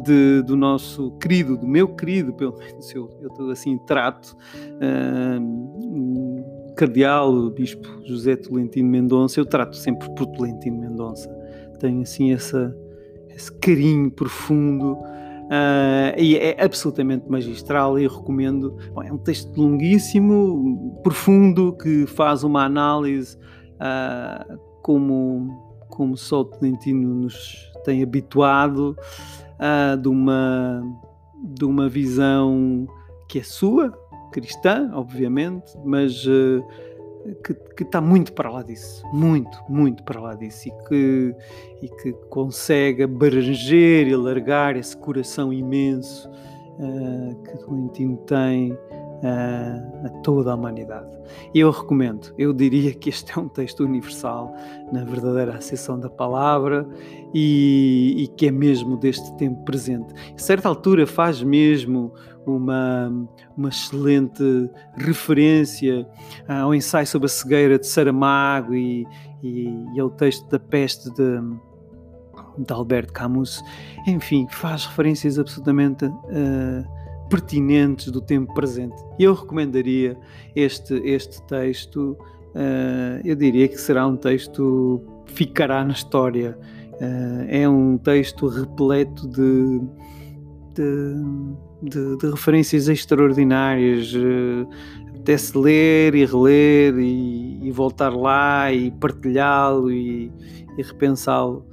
de, 0.05 0.43
do 0.43 0.57
nosso 0.57 1.13
querido, 1.19 1.57
do 1.57 1.67
meu 1.67 1.89
querido, 1.95 2.33
pelo 2.33 2.57
menos 2.57 2.93
eu, 2.95 3.09
eu 3.21 3.51
assim 3.51 3.79
trato, 3.79 4.37
um, 4.83 6.43
cardeal, 6.77 7.51
bispo 7.51 7.87
José 8.05 8.37
Tolentino 8.37 8.89
Mendonça, 8.89 9.39
eu 9.39 9.47
trato 9.47 9.77
sempre 9.77 10.09
por 10.15 10.27
Tolentino 10.27 10.79
Mendonça. 10.79 11.46
Tenho 11.79 12.03
assim 12.03 12.33
essa, 12.33 12.75
esse 13.31 13.53
carinho 13.53 14.11
profundo 14.11 14.99
Uh, 15.47 16.11
e 16.19 16.37
é 16.37 16.61
absolutamente 16.61 17.31
magistral 17.31 17.99
e 17.99 18.09
recomendo. 18.09 18.77
Bom, 18.93 19.03
é 19.03 19.13
um 19.13 19.19
texto 19.19 19.57
longuíssimo, 19.57 21.01
profundo, 21.05 21.73
que 21.73 22.05
faz 22.07 22.43
uma 22.43 22.65
análise 22.65 23.39
uh, 23.77 24.59
como, 24.83 25.79
como 25.89 26.17
só 26.17 26.41
o 26.41 26.45
Tolentino 26.45 27.15
nos 27.15 27.73
tem 27.85 28.03
habituado, 28.03 28.97
uh, 29.61 29.97
de, 29.97 30.09
uma, 30.09 30.83
de 31.55 31.65
uma 31.65 31.89
visão 31.89 32.89
que 33.29 33.39
é 33.39 33.43
sua, 33.45 33.97
cristã, 34.33 34.91
obviamente, 34.93 35.73
mas 35.85 36.27
que 37.35 37.83
está 37.83 38.01
muito 38.01 38.33
para 38.33 38.51
lá 38.51 38.63
disso, 38.63 39.05
muito, 39.13 39.59
muito 39.69 40.03
para 40.03 40.21
lá 40.21 40.35
disso, 40.35 40.69
e 40.69 40.73
que, 40.89 41.35
e 41.83 41.89
que 41.89 42.13
consegue 42.29 43.03
abranger 43.03 44.09
e 44.09 44.15
alargar 44.15 44.77
esse 44.77 44.97
coração 44.97 45.53
imenso 45.53 46.31
uh, 46.79 47.35
que 47.43 47.59
Tolentino 47.59 48.17
tem 48.19 48.73
uh, 48.73 50.07
a 50.07 50.09
toda 50.23 50.53
a 50.53 50.55
humanidade. 50.55 51.11
E 51.53 51.61
eu 51.61 51.71
recomendo, 51.71 52.33
eu 52.39 52.53
diria 52.53 52.95
que 52.95 53.09
este 53.09 53.33
é 53.37 53.41
um 53.41 53.49
texto 53.49 53.85
universal, 53.85 54.55
na 54.93 55.05
verdadeira 55.05 55.57
acessão 55.57 55.99
da 55.99 56.09
palavra, 56.09 56.87
e, 57.35 58.15
e 58.19 58.29
que 58.29 58.47
é 58.47 58.51
mesmo 58.51 58.97
deste 58.97 59.37
tempo 59.37 59.65
presente. 59.65 60.15
A 60.35 60.39
certa 60.39 60.69
altura 60.69 61.07
faz 61.07 61.43
mesmo 61.43 62.13
uma, 62.47 63.29
uma 63.57 63.69
excelente 63.69 64.71
referência 64.97 66.07
ao 66.49 66.75
ensaio 66.75 67.07
sobre 67.07 67.27
a 67.27 67.29
cegueira 67.29 67.79
de 67.79 67.87
Saramago 67.87 68.75
e, 68.75 69.07
e, 69.43 69.69
e 69.95 70.01
ao 70.01 70.09
texto 70.11 70.49
da 70.49 70.59
peste 70.59 71.11
de, 71.11 71.41
de 72.59 72.73
Albert 72.73 73.13
Camus. 73.13 73.63
Enfim, 74.07 74.47
faz 74.51 74.87
referências 74.87 75.39
absolutamente 75.39 76.05
uh, 76.07 77.29
pertinentes 77.29 78.11
do 78.11 78.21
tempo 78.21 78.55
presente. 78.55 78.97
Eu 79.19 79.35
recomendaria 79.35 80.17
este, 80.55 80.95
este 81.05 81.43
texto 81.43 82.17
uh, 82.57 83.21
eu 83.25 83.37
diria 83.37 83.69
que 83.69 83.77
será 83.77 84.07
um 84.07 84.17
texto 84.17 85.03
que 85.27 85.33
ficará 85.35 85.85
na 85.85 85.93
história. 85.93 86.59
Uh, 86.95 87.47
é 87.49 87.69
um 87.69 87.99
texto 87.99 88.47
repleto 88.47 89.29
de, 89.29 89.83
de, 90.77 91.91
de, 91.91 92.17
de 92.19 92.31
referências 92.31 92.89
extraordinárias. 92.89 94.13
Uh, 94.15 94.69
apetece 95.27 95.59
ler 95.59 96.15
e 96.15 96.25
reler 96.25 96.99
e, 96.99 97.67
e 97.67 97.73
voltar 97.73 98.15
lá 98.15 98.73
e 98.73 98.93
partilhá-lo 98.93 99.91
e, 99.91 100.33
e 100.79 100.83
repensá-lo. 100.83 101.67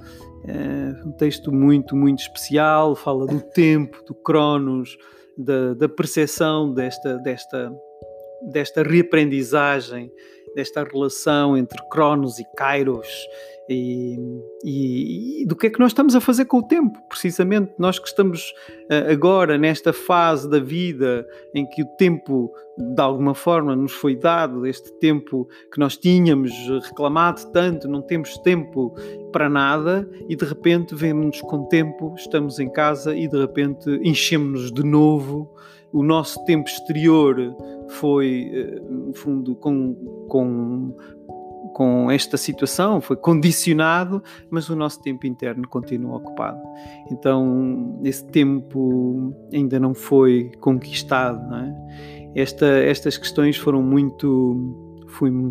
É 0.46 1.06
um 1.06 1.12
texto 1.12 1.52
muito, 1.52 1.94
muito 1.96 2.18
especial, 2.18 2.96
fala 2.96 3.26
do 3.26 3.40
tempo, 3.40 4.04
do 4.04 4.14
cronos, 4.14 4.98
da, 5.38 5.72
da 5.74 5.88
percepção 5.88 6.74
desta, 6.74 7.16
desta, 7.18 7.72
desta 8.50 8.82
reaprendizagem, 8.82 10.10
desta 10.54 10.84
relação 10.84 11.56
entre 11.56 11.78
cronos 11.88 12.38
e 12.38 12.44
kairos, 12.56 13.08
e, 13.68 14.16
e, 14.62 15.42
e, 15.42 15.46
do 15.46 15.56
que 15.56 15.68
é 15.68 15.70
que 15.70 15.80
nós 15.80 15.92
estamos 15.92 16.14
a 16.14 16.20
fazer 16.20 16.44
com 16.44 16.58
o 16.58 16.62
tempo, 16.62 16.98
precisamente 17.08 17.72
nós 17.78 17.98
que 17.98 18.06
estamos 18.06 18.52
uh, 18.90 19.10
agora 19.10 19.56
nesta 19.56 19.92
fase 19.92 20.48
da 20.48 20.58
vida 20.58 21.26
em 21.54 21.66
que 21.66 21.82
o 21.82 21.86
tempo 21.96 22.52
de 22.76 23.00
alguma 23.00 23.34
forma 23.34 23.74
nos 23.74 23.92
foi 23.92 24.16
dado, 24.16 24.66
este 24.66 24.92
tempo 24.98 25.48
que 25.72 25.78
nós 25.78 25.96
tínhamos 25.96 26.52
reclamado 26.82 27.50
tanto, 27.52 27.88
não 27.88 28.02
temos 28.02 28.36
tempo 28.38 28.94
para 29.32 29.48
nada 29.48 30.08
e 30.28 30.36
de 30.36 30.44
repente 30.44 30.94
vemos-nos 30.94 31.40
com 31.40 31.66
tempo, 31.66 32.14
estamos 32.18 32.58
em 32.58 32.70
casa 32.70 33.16
e 33.16 33.28
de 33.28 33.38
repente 33.38 33.88
enchemos-nos 34.02 34.72
de 34.72 34.84
novo. 34.84 35.50
O 35.92 36.02
nosso 36.02 36.44
tempo 36.44 36.68
exterior 36.68 37.36
foi, 37.88 38.50
eh, 38.52 38.80
no 38.88 39.14
fundo, 39.14 39.54
com, 39.56 39.94
com 40.28 40.94
com 41.72 42.08
esta 42.10 42.36
situação, 42.36 43.00
foi 43.00 43.16
condicionado, 43.16 44.22
mas 44.48 44.68
o 44.68 44.76
nosso 44.76 45.02
tempo 45.02 45.26
interno 45.26 45.66
continua 45.66 46.16
ocupado. 46.16 46.60
Então, 47.10 48.00
esse 48.04 48.24
tempo 48.26 49.34
ainda 49.52 49.80
não 49.80 49.92
foi 49.92 50.52
conquistado. 50.60 51.44
Não 51.48 51.58
é? 51.58 51.74
Esta, 52.36 52.66
estas 52.66 53.16
questões 53.16 53.56
foram 53.56 53.82
muito 53.82 54.83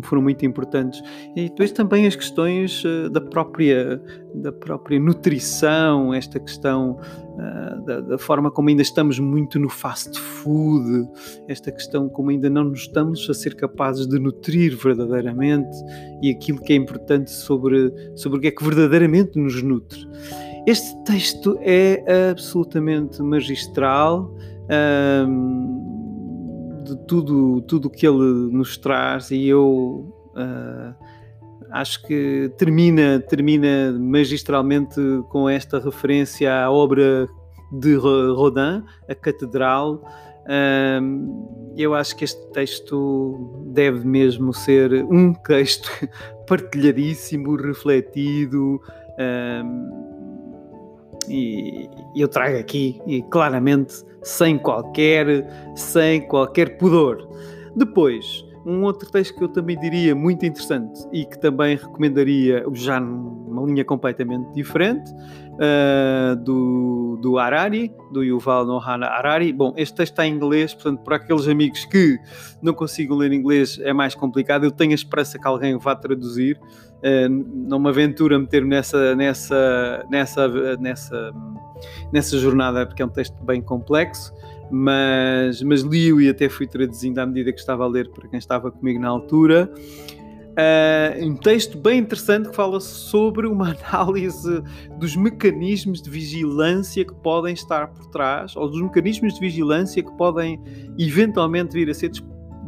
foram 0.02 0.22
muito 0.22 0.44
importantes. 0.44 1.02
E 1.34 1.48
depois 1.48 1.72
também 1.72 2.06
as 2.06 2.14
questões 2.14 2.84
uh, 2.84 3.08
da 3.10 3.20
própria, 3.20 4.00
da 4.34 4.52
própria 4.52 4.98
nutrição, 5.00 6.12
esta 6.12 6.38
questão 6.38 6.98
uh, 7.34 7.84
da, 7.84 8.00
da, 8.00 8.18
forma 8.18 8.50
como 8.50 8.68
ainda 8.68 8.82
estamos 8.82 9.18
muito 9.18 9.58
no 9.58 9.68
fast 9.68 10.18
food, 10.18 11.08
esta 11.48 11.72
questão 11.72 12.08
como 12.08 12.30
ainda 12.30 12.50
não 12.50 12.64
nos 12.64 12.80
estamos 12.80 13.28
a 13.28 13.34
ser 13.34 13.54
capazes 13.54 14.06
de 14.06 14.18
nutrir 14.18 14.76
verdadeiramente 14.76 15.76
e 16.22 16.30
aquilo 16.30 16.60
que 16.60 16.72
é 16.72 16.76
importante 16.76 17.30
sobre, 17.30 17.92
sobre 18.16 18.38
o 18.38 18.40
que 18.40 18.48
é 18.48 18.50
que 18.50 18.62
verdadeiramente 18.62 19.38
nos 19.38 19.62
nutre. 19.62 20.06
Este 20.66 20.96
texto 21.04 21.58
é 21.60 22.30
absolutamente 22.30 23.22
magistral. 23.22 24.34
Um, 25.28 25.93
de 26.84 26.96
tudo 27.06 27.60
tudo 27.62 27.90
que 27.90 28.06
ele 28.06 28.52
nos 28.52 28.76
traz 28.76 29.30
e 29.30 29.46
eu 29.48 30.14
uh, 30.36 30.94
acho 31.70 32.02
que 32.06 32.52
termina 32.56 33.20
termina 33.20 33.92
magistralmente 33.92 35.00
com 35.30 35.48
esta 35.48 35.78
referência 35.78 36.54
à 36.54 36.70
obra 36.70 37.28
de 37.72 37.96
Rodin, 37.96 38.84
a 39.08 39.14
Catedral. 39.14 40.02
Uh, 40.44 41.72
eu 41.76 41.94
acho 41.94 42.14
que 42.16 42.24
este 42.24 42.40
texto 42.52 43.64
deve 43.66 44.06
mesmo 44.06 44.52
ser 44.52 45.04
um 45.04 45.32
texto 45.42 45.90
partilhadíssimo, 46.46 47.56
refletido. 47.56 48.80
Uh, 49.18 50.13
e 51.28 51.88
eu 52.14 52.28
trago 52.28 52.58
aqui 52.58 53.00
e 53.06 53.22
claramente 53.22 54.04
sem 54.22 54.58
qualquer 54.58 55.26
sem 55.76 56.26
qualquer 56.26 56.78
pudor. 56.78 57.28
Depois, 57.76 58.44
um 58.64 58.82
outro 58.82 59.10
texto 59.10 59.36
que 59.36 59.44
eu 59.44 59.48
também 59.48 59.78
diria 59.78 60.14
muito 60.14 60.46
interessante 60.46 61.06
e 61.12 61.24
que 61.24 61.38
também 61.38 61.76
recomendaria 61.76 62.64
já 62.72 62.98
numa 62.98 63.66
linha 63.66 63.84
completamente 63.84 64.50
diferente 64.52 65.12
uh, 65.54 66.36
do, 66.36 67.18
do 67.20 67.38
Harari, 67.38 67.92
do 68.12 68.22
Yuval 68.22 68.66
Noah 68.66 68.94
Harari. 68.94 69.52
Bom, 69.52 69.74
este 69.76 69.94
texto 69.94 70.12
está 70.12 70.26
em 70.26 70.34
inglês, 70.34 70.74
portanto, 70.74 71.02
para 71.02 71.16
aqueles 71.16 71.48
amigos 71.48 71.84
que 71.84 72.18
não 72.62 72.72
consigam 72.72 73.16
ler 73.16 73.32
inglês 73.32 73.78
é 73.80 73.92
mais 73.92 74.14
complicado. 74.14 74.64
Eu 74.64 74.70
tenho 74.70 74.92
a 74.92 74.94
esperança 74.94 75.38
que 75.38 75.46
alguém 75.46 75.76
vá 75.78 75.94
traduzir. 75.94 76.58
Uh, 76.98 77.28
não 77.68 77.78
me 77.78 77.88
aventuro 77.88 78.34
a 78.34 78.38
meter-me 78.38 78.70
nessa, 78.70 79.14
nessa, 79.14 80.04
nessa, 80.10 80.76
nessa, 80.78 81.32
nessa 82.12 82.38
jornada, 82.38 82.86
porque 82.86 83.02
é 83.02 83.06
um 83.06 83.10
texto 83.10 83.42
bem 83.44 83.60
complexo 83.60 84.32
mas, 84.70 85.62
mas 85.62 85.82
li-o 85.82 86.20
e 86.20 86.28
até 86.28 86.48
fui 86.48 86.66
traduzindo 86.66 87.18
à 87.18 87.26
medida 87.26 87.52
que 87.52 87.60
estava 87.60 87.84
a 87.84 87.86
ler 87.86 88.10
para 88.10 88.28
quem 88.28 88.38
estava 88.38 88.70
comigo 88.70 88.98
na 88.98 89.08
altura. 89.08 89.70
Uh, 90.54 91.26
um 91.26 91.34
texto 91.34 91.76
bem 91.76 91.98
interessante 91.98 92.48
que 92.48 92.54
fala 92.54 92.78
sobre 92.78 93.46
uma 93.46 93.74
análise 93.90 94.62
dos 94.98 95.16
mecanismos 95.16 96.00
de 96.00 96.08
vigilância 96.08 97.04
que 97.04 97.14
podem 97.14 97.54
estar 97.54 97.88
por 97.88 98.06
trás, 98.10 98.54
ou 98.54 98.68
dos 98.68 98.80
mecanismos 98.80 99.34
de 99.34 99.40
vigilância 99.40 100.02
que 100.02 100.12
podem 100.12 100.60
eventualmente 100.96 101.74
vir 101.74 101.90
a 101.90 101.94
ser 101.94 102.12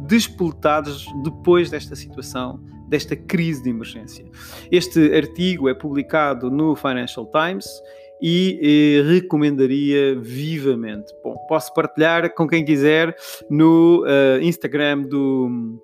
despoletados 0.05 1.05
depois 1.23 1.69
desta 1.69 1.95
situação, 1.95 2.59
desta 2.89 3.15
crise 3.15 3.63
de 3.63 3.69
emergência. 3.69 4.25
Este 4.69 5.13
artigo 5.15 5.69
é 5.69 5.73
publicado 5.73 6.51
no 6.51 6.75
Financial 6.75 7.29
Times 7.31 7.67
e, 8.21 9.01
recomendaria 9.07 10.19
vivamente. 10.19 11.13
Bom, 11.23 11.35
posso 11.47 11.73
partilhar 11.73 12.33
com 12.33 12.47
quem 12.47 12.65
quiser 12.65 13.15
no 13.49 14.03
uh, 14.03 14.41
Instagram 14.41 15.03
do 15.03 15.79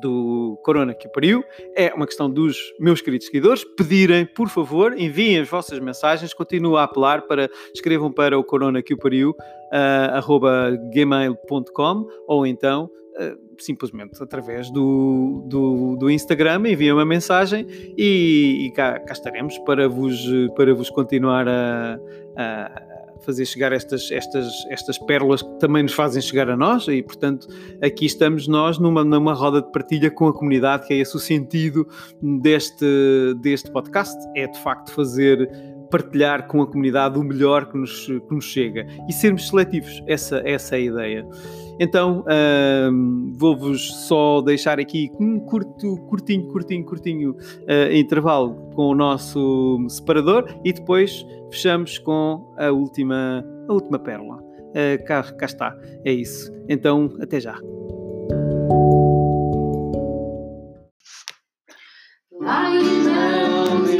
do 0.00 0.58
Corona 0.62 0.94
que 0.94 1.08
pariu, 1.08 1.44
é 1.76 1.92
uma 1.94 2.06
questão 2.06 2.30
dos 2.30 2.56
meus 2.78 3.00
queridos 3.00 3.26
seguidores 3.26 3.64
pedirem, 3.64 4.26
por 4.26 4.48
favor, 4.48 4.98
enviem 4.98 5.38
as 5.38 5.48
vossas 5.48 5.78
mensagens, 5.78 6.32
continuo 6.34 6.76
a 6.76 6.84
apelar 6.84 7.22
para 7.22 7.50
escrevam 7.74 8.12
para 8.12 8.38
o 8.38 8.44
Corona 8.44 8.82
que 8.82 8.96
pariu, 8.96 9.30
uh, 9.30 10.14
arroba 10.14 10.70
gmail.com 10.92 12.06
ou 12.26 12.46
então 12.46 12.90
uh, 13.16 13.52
simplesmente 13.58 14.22
através 14.22 14.70
do, 14.70 15.44
do, 15.46 15.96
do 15.96 16.10
Instagram, 16.10 16.68
enviem 16.68 16.92
uma 16.92 17.04
mensagem 17.04 17.66
e, 17.96 18.66
e 18.66 18.72
cá, 18.72 18.98
cá, 19.00 19.12
estaremos 19.12 19.58
para 19.58 19.88
vos, 19.88 20.18
para 20.56 20.74
vos 20.74 20.90
continuar 20.90 21.48
a, 21.48 21.98
a 22.36 22.91
fazer 23.24 23.44
chegar 23.46 23.72
estas, 23.72 24.10
estas, 24.10 24.48
estas 24.68 24.98
pérolas 24.98 25.42
que 25.42 25.58
também 25.58 25.82
nos 25.82 25.92
fazem 25.92 26.20
chegar 26.20 26.48
a 26.50 26.56
nós 26.56 26.86
e, 26.88 27.02
portanto, 27.02 27.46
aqui 27.82 28.06
estamos 28.06 28.46
nós 28.48 28.78
numa, 28.78 29.04
numa 29.04 29.32
roda 29.32 29.62
de 29.62 29.70
partilha 29.72 30.10
com 30.10 30.26
a 30.28 30.32
comunidade, 30.32 30.86
que 30.86 30.94
é 30.94 30.98
esse 30.98 31.16
o 31.16 31.18
sentido 31.18 31.86
deste, 32.20 33.34
deste 33.40 33.70
podcast, 33.70 34.16
é 34.36 34.46
de 34.46 34.58
facto 34.60 34.92
fazer 34.92 35.48
partilhar 35.92 36.46
com 36.46 36.62
a 36.62 36.66
comunidade 36.66 37.18
o 37.18 37.22
melhor 37.22 37.70
que 37.70 37.76
nos, 37.76 38.06
que 38.06 38.34
nos 38.34 38.46
chega 38.46 38.86
e 39.06 39.12
sermos 39.12 39.48
seletivos, 39.48 40.02
essa, 40.06 40.42
essa 40.44 40.74
é 40.74 40.78
a 40.78 40.80
ideia. 40.80 41.28
Então 41.78 42.24
vou-vos 43.36 44.06
só 44.06 44.40
deixar 44.40 44.78
aqui 44.78 45.10
um 45.20 45.40
curto, 45.40 45.96
curtinho, 46.08 46.48
curtinho, 46.48 46.84
curtinho 46.84 47.30
uh, 47.32 47.92
intervalo 47.92 48.70
com 48.74 48.86
o 48.88 48.94
nosso 48.94 49.84
separador 49.88 50.46
e 50.64 50.72
depois 50.72 51.26
fechamos 51.50 51.98
com 51.98 52.54
a 52.56 52.70
última, 52.70 53.44
a 53.68 53.72
última 53.72 53.98
pérola. 53.98 54.36
Uh, 54.36 55.04
cá, 55.04 55.22
cá 55.22 55.46
está, 55.46 55.76
é 56.04 56.12
isso. 56.12 56.52
Então 56.68 57.10
até 57.20 57.40
já. 57.40 57.58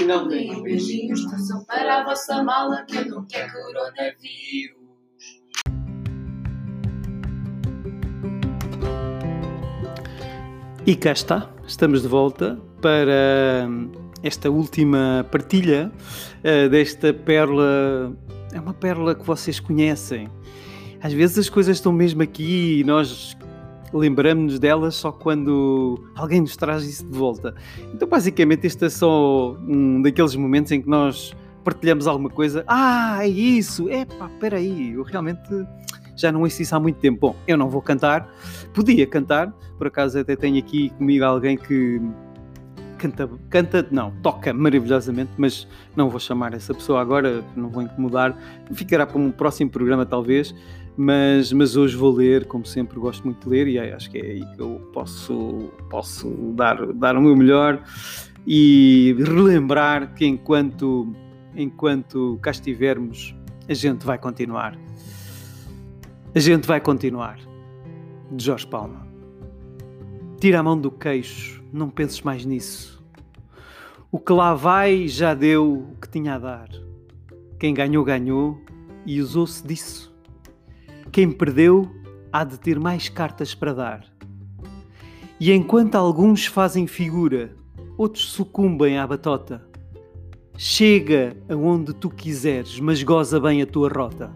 E 0.03 0.05
não 0.05 0.29
tenham 0.29 0.63
beijinhos, 0.63 1.23
são 1.47 1.65
para 1.65 2.01
a 2.01 2.05
vossa 2.05 2.43
mala 2.43 2.85
que 2.85 2.97
eu 2.97 3.07
não 3.07 3.25
quero 3.25 3.53
coronavírus. 3.53 4.83
E 10.85 10.97
cá 10.97 11.13
está, 11.13 11.49
estamos 11.65 12.03
de 12.03 12.09
volta 12.09 12.61
para 12.81 13.69
esta 14.25 14.51
última 14.51 15.25
partilha 15.31 15.93
uh, 16.39 16.69
desta 16.69 17.15
pérola. 17.15 18.13
É 18.53 18.59
uma 18.59 18.75
pérola 18.75 19.15
que 19.15 19.25
vocês 19.25 19.61
conhecem. 19.61 20.29
Às 21.01 21.13
vezes 21.13 21.39
as 21.39 21.49
coisas 21.49 21.77
estão 21.77 21.93
mesmo 21.93 22.23
aqui 22.23 22.81
e 22.81 22.85
nós 22.85 23.37
lembramos-nos 23.93 24.59
delas 24.59 24.95
só 24.95 25.13
quando 25.13 26.03
alguém 26.15 26.41
nos 26.41 26.57
traz 26.57 26.85
isso 26.85 27.07
de 27.07 27.17
volta. 27.17 27.55
Então, 27.95 28.09
basicamente, 28.09 28.67
este 28.67 28.87
é 28.87 28.89
só 28.89 29.57
um 29.67 30.03
daqueles 30.03 30.35
momentos 30.35 30.73
em 30.73 30.81
que 30.81 30.89
nós 30.89 31.35
partilhamos 31.63 32.07
alguma 32.07 32.31
coisa. 32.31 32.65
Ah, 32.67 33.19
é 33.23 33.29
isso! 33.29 33.89
Epá, 33.89 34.27
espera 34.27 34.57
aí, 34.57 34.93
eu 34.93 35.03
realmente 35.03 35.49
já 36.17 36.31
não 36.31 36.43
ouço 36.43 36.63
isso 36.63 36.75
há 36.75 36.81
muito 36.81 36.99
tempo. 36.99 37.19
Bom, 37.21 37.37
eu 37.47 37.57
não 37.57 37.69
vou 37.69 37.81
cantar, 37.81 38.29
podia 38.75 39.07
cantar, 39.07 39.53
por 39.79 39.87
acaso 39.87 40.19
até 40.19 40.37
tenho 40.37 40.59
aqui 40.59 40.91
comigo 40.91 41.25
alguém 41.25 41.57
que 41.57 42.01
canta, 42.99 43.29
canta, 43.51 43.87
não, 43.91 44.13
toca 44.23 44.53
maravilhosamente, 44.53 45.33
mas 45.37 45.67
não 45.97 46.09
vou 46.09 46.21
chamar 46.21 46.55
essa 46.55 46.73
pessoa 46.73 47.01
agora, 47.01 47.43
não 47.57 47.69
vou 47.69 47.83
incomodar, 47.83 48.37
ficará 48.73 49.05
para 49.07 49.19
um 49.19 49.31
próximo 49.31 49.71
programa 49.71 50.07
talvez, 50.07 50.55
mas, 50.97 51.53
mas 51.53 51.77
hoje 51.77 51.97
vou 51.97 52.13
ler, 52.13 52.47
como 52.47 52.67
sempre 52.67 52.99
gosto 52.99 53.25
muito 53.25 53.49
de 53.49 53.49
ler 53.49 53.69
e 53.69 53.79
acho 53.79 54.11
que 54.11 54.19
é 54.19 54.23
aí 54.23 54.47
que 54.55 54.61
eu 54.61 54.91
posso, 54.93 55.71
posso 55.89 56.29
dar, 56.55 56.93
dar 56.93 57.17
o 57.17 57.23
meu 57.23 57.35
melhor 57.35 57.83
e 58.47 59.17
relembrar 59.19 60.15
que 60.15 60.27
enquanto, 60.27 61.15
enquanto 61.57 62.39
cá 62.43 62.51
estivermos, 62.51 63.35
a 63.69 63.75
gente 63.75 64.05
vai 64.05 64.19
continuar. 64.19 64.77
A 66.35 66.39
gente 66.39 66.67
vai 66.67 66.81
continuar. 66.81 67.39
De 68.31 68.45
Jorge 68.45 68.67
Palma. 68.67 69.07
Tira 70.41 70.61
a 70.61 70.63
mão 70.63 70.79
do 70.79 70.91
queixo, 70.91 71.63
não 71.73 71.91
penses 71.91 72.23
mais 72.23 72.45
nisso. 72.45 73.03
O 74.11 74.19
que 74.19 74.33
lá 74.33 74.55
vai 74.55 75.07
já 75.07 75.35
deu 75.35 75.89
o 75.93 75.97
que 76.01 76.09
tinha 76.09 76.35
a 76.35 76.39
dar. 76.39 76.69
Quem 77.59 77.73
ganhou, 77.73 78.05
ganhou 78.05 78.61
e 79.07 79.21
usou-se 79.21 79.67
disso. 79.67 80.12
Quem 81.13 81.31
perdeu, 81.31 81.91
há 82.33 82.43
de 82.43 82.59
ter 82.59 82.81
mais 82.81 83.11
cartas 83.11 83.55
para 83.55 83.75
dar. 83.75 84.07
E 85.39 85.53
enquanto 85.53 85.95
alguns 85.95 86.47
fazem 86.47 86.87
figura, 86.87 87.55
outros 87.99 88.33
sucumbem 88.33 88.97
à 88.97 89.07
batota. 89.07 89.63
Chega 90.57 91.37
aonde 91.51 91.93
tu 91.93 92.09
quiseres, 92.09 92.81
mas 92.81 93.03
goza 93.03 93.39
bem 93.39 93.61
a 93.61 93.67
tua 93.67 93.91
rota. 93.91 94.33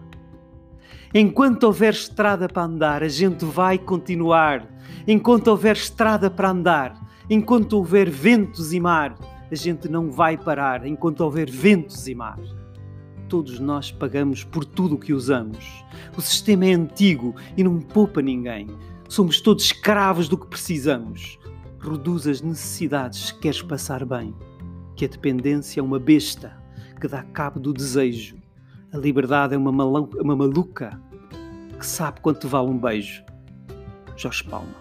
Enquanto 1.11 1.63
houver 1.63 1.93
estrada 1.93 2.47
para 2.47 2.65
andar, 2.65 3.01
a 3.01 3.07
gente 3.07 3.43
vai 3.43 3.79
continuar. 3.79 4.67
Enquanto 5.07 5.47
houver 5.47 5.75
estrada 5.75 6.29
para 6.29 6.51
andar, 6.51 6.93
enquanto 7.27 7.73
houver 7.73 8.07
ventos 8.07 8.71
e 8.71 8.79
mar, 8.79 9.15
a 9.51 9.55
gente 9.55 9.89
não 9.89 10.11
vai 10.11 10.37
parar. 10.37 10.85
Enquanto 10.85 11.21
houver 11.21 11.49
ventos 11.49 12.07
e 12.07 12.13
mar. 12.13 12.37
Todos 13.29 13.59
nós 13.59 13.91
pagamos 13.91 14.43
por 14.43 14.63
tudo 14.63 14.95
o 14.95 14.97
que 14.97 15.13
usamos. 15.13 15.83
O 16.17 16.21
sistema 16.21 16.65
é 16.65 16.73
antigo 16.73 17.35
e 17.57 17.63
não 17.63 17.79
poupa 17.79 18.21
ninguém. 18.21 18.67
Somos 19.09 19.41
todos 19.41 19.65
escravos 19.65 20.29
do 20.29 20.37
que 20.37 20.47
precisamos. 20.47 21.37
Reduz 21.79 22.25
as 22.25 22.41
necessidades 22.41 23.27
se 23.27 23.39
queres 23.39 23.61
passar 23.61 24.05
bem. 24.05 24.33
Que 24.95 25.05
a 25.05 25.07
dependência 25.07 25.79
é 25.79 25.83
uma 25.83 25.99
besta 25.99 26.57
que 26.99 27.07
dá 27.07 27.21
cabo 27.21 27.59
do 27.59 27.73
desejo. 27.73 28.37
A 28.93 28.97
liberdade 28.97 29.53
é 29.53 29.57
uma, 29.57 29.71
maluca, 29.71 30.21
uma 30.21 30.35
maluca 30.35 30.99
que 31.77 31.85
sabe 31.85 32.21
quanto 32.21 32.47
vale 32.47 32.69
um 32.69 32.77
beijo. 32.77 33.23
Jorge 34.15 34.43
Palma. 34.45 34.75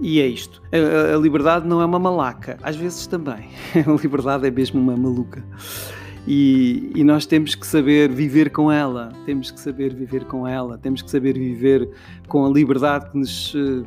E 0.00 0.20
é 0.20 0.26
isto. 0.26 0.62
A, 0.72 1.14
a, 1.14 1.18
liberdade 1.18 1.66
não 1.66 1.80
é 1.80 1.84
uma 1.86 1.98
malaca, 1.98 2.58
às 2.62 2.76
vezes 2.76 3.06
também. 3.06 3.48
A 3.74 4.02
liberdade 4.02 4.46
é 4.46 4.50
mesmo 4.50 4.80
uma 4.80 4.96
maluca. 4.96 5.42
E, 6.26 6.90
e, 6.94 7.04
nós 7.04 7.24
temos 7.24 7.54
que 7.54 7.64
saber 7.66 8.10
viver 8.10 8.50
com 8.50 8.70
ela, 8.70 9.12
temos 9.24 9.50
que 9.50 9.60
saber 9.60 9.94
viver 9.94 10.24
com 10.24 10.46
ela, 10.46 10.76
temos 10.76 11.00
que 11.00 11.10
saber 11.10 11.34
viver 11.38 11.88
com 12.26 12.44
a 12.44 12.48
liberdade 12.48 13.10
que 13.10 13.18
nos 13.18 13.54
uh, 13.54 13.86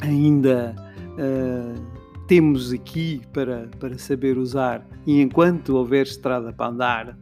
ainda 0.00 0.74
uh, 1.18 2.00
temos 2.26 2.72
aqui 2.72 3.20
para, 3.32 3.68
para 3.78 3.98
saber 3.98 4.38
usar. 4.38 4.86
E 5.06 5.20
enquanto 5.20 5.76
houver 5.76 6.06
estrada 6.06 6.50
para 6.50 6.70
andar, 6.70 7.18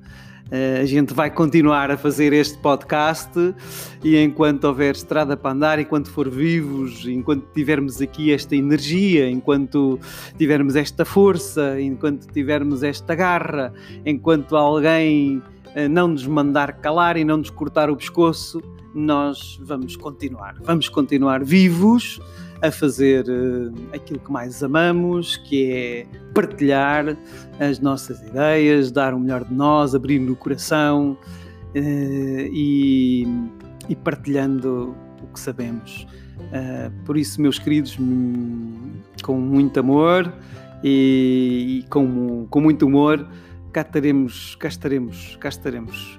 a 0.51 0.85
gente 0.87 1.13
vai 1.13 1.31
continuar 1.31 1.91
a 1.91 1.97
fazer 1.97 2.33
este 2.33 2.57
podcast 2.59 3.31
e 4.03 4.17
enquanto 4.17 4.65
houver 4.65 4.95
estrada 4.95 5.37
para 5.37 5.53
andar, 5.53 5.79
enquanto 5.79 6.11
for 6.11 6.29
vivos, 6.29 7.07
enquanto 7.07 7.47
tivermos 7.53 8.01
aqui 8.01 8.33
esta 8.33 8.57
energia, 8.57 9.29
enquanto 9.29 9.99
tivermos 10.39 10.75
esta 10.75 11.05
força, 11.05 11.79
enquanto 11.81 12.27
tivermos 12.33 12.83
esta 12.83 13.15
garra, 13.15 13.75
enquanto 14.07 14.57
alguém 14.57 15.43
uh, 15.77 15.89
não 15.91 16.09
nos 16.09 16.27
mandar 16.27 16.79
calar 16.79 17.19
e 17.19 17.25
não 17.25 17.37
nos 17.39 17.51
cortar 17.51 17.91
o 17.91 17.97
pescoço, 17.97 18.63
nós 18.95 19.61
vamos 19.63 19.97
continuar. 19.97 20.57
Vamos 20.63 20.89
continuar 20.89 21.45
vivos 21.45 22.21
a 22.63 22.71
fazer 22.71 23.25
uh, 23.29 23.73
aquilo 23.95 24.19
que 24.19 24.31
mais 24.31 24.63
amamos, 24.63 25.37
que 25.37 25.71
é 25.71 26.07
partilhar 26.35 27.17
as 27.61 27.79
nossas 27.79 28.21
ideias, 28.23 28.91
dar 28.91 29.15
o 29.15 29.21
melhor 29.21 29.45
de 29.45 29.55
nós, 29.55 29.95
abrir 29.95 30.19
no 30.19 30.35
coração 30.35 31.17
uh, 31.75 31.77
e, 31.77 33.27
e, 33.89 33.97
partilhando 33.97 34.97
o 35.23 35.27
que 35.33 35.39
sabemos. 35.39 36.07
Uh, 36.39 37.05
por 37.05 37.17
isso, 37.17 37.41
meus 37.41 37.59
queridos, 37.59 37.97
hum, 37.99 39.01
com 39.23 39.39
muito 39.39 39.79
amor 39.79 40.33
e, 40.83 41.81
e 41.81 41.89
com, 41.89 42.47
com 42.51 42.61
muito 42.61 42.87
humor, 42.87 43.27
cá 43.73 43.83
estaremos, 43.83 44.57
cá 44.57 44.69
estaremos, 44.69 45.37
cá 45.41 45.49
estaremos 45.49 46.18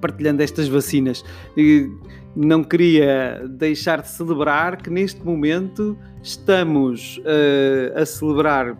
partilhando 0.00 0.42
estas 0.42 0.68
vacinas. 0.68 1.24
E, 1.56 1.88
não 2.34 2.62
queria 2.62 3.42
deixar 3.48 4.02
de 4.02 4.08
celebrar 4.08 4.76
que 4.76 4.90
neste 4.90 5.24
momento 5.24 5.96
estamos 6.22 7.18
uh, 7.18 7.98
a 7.98 8.06
celebrar 8.06 8.76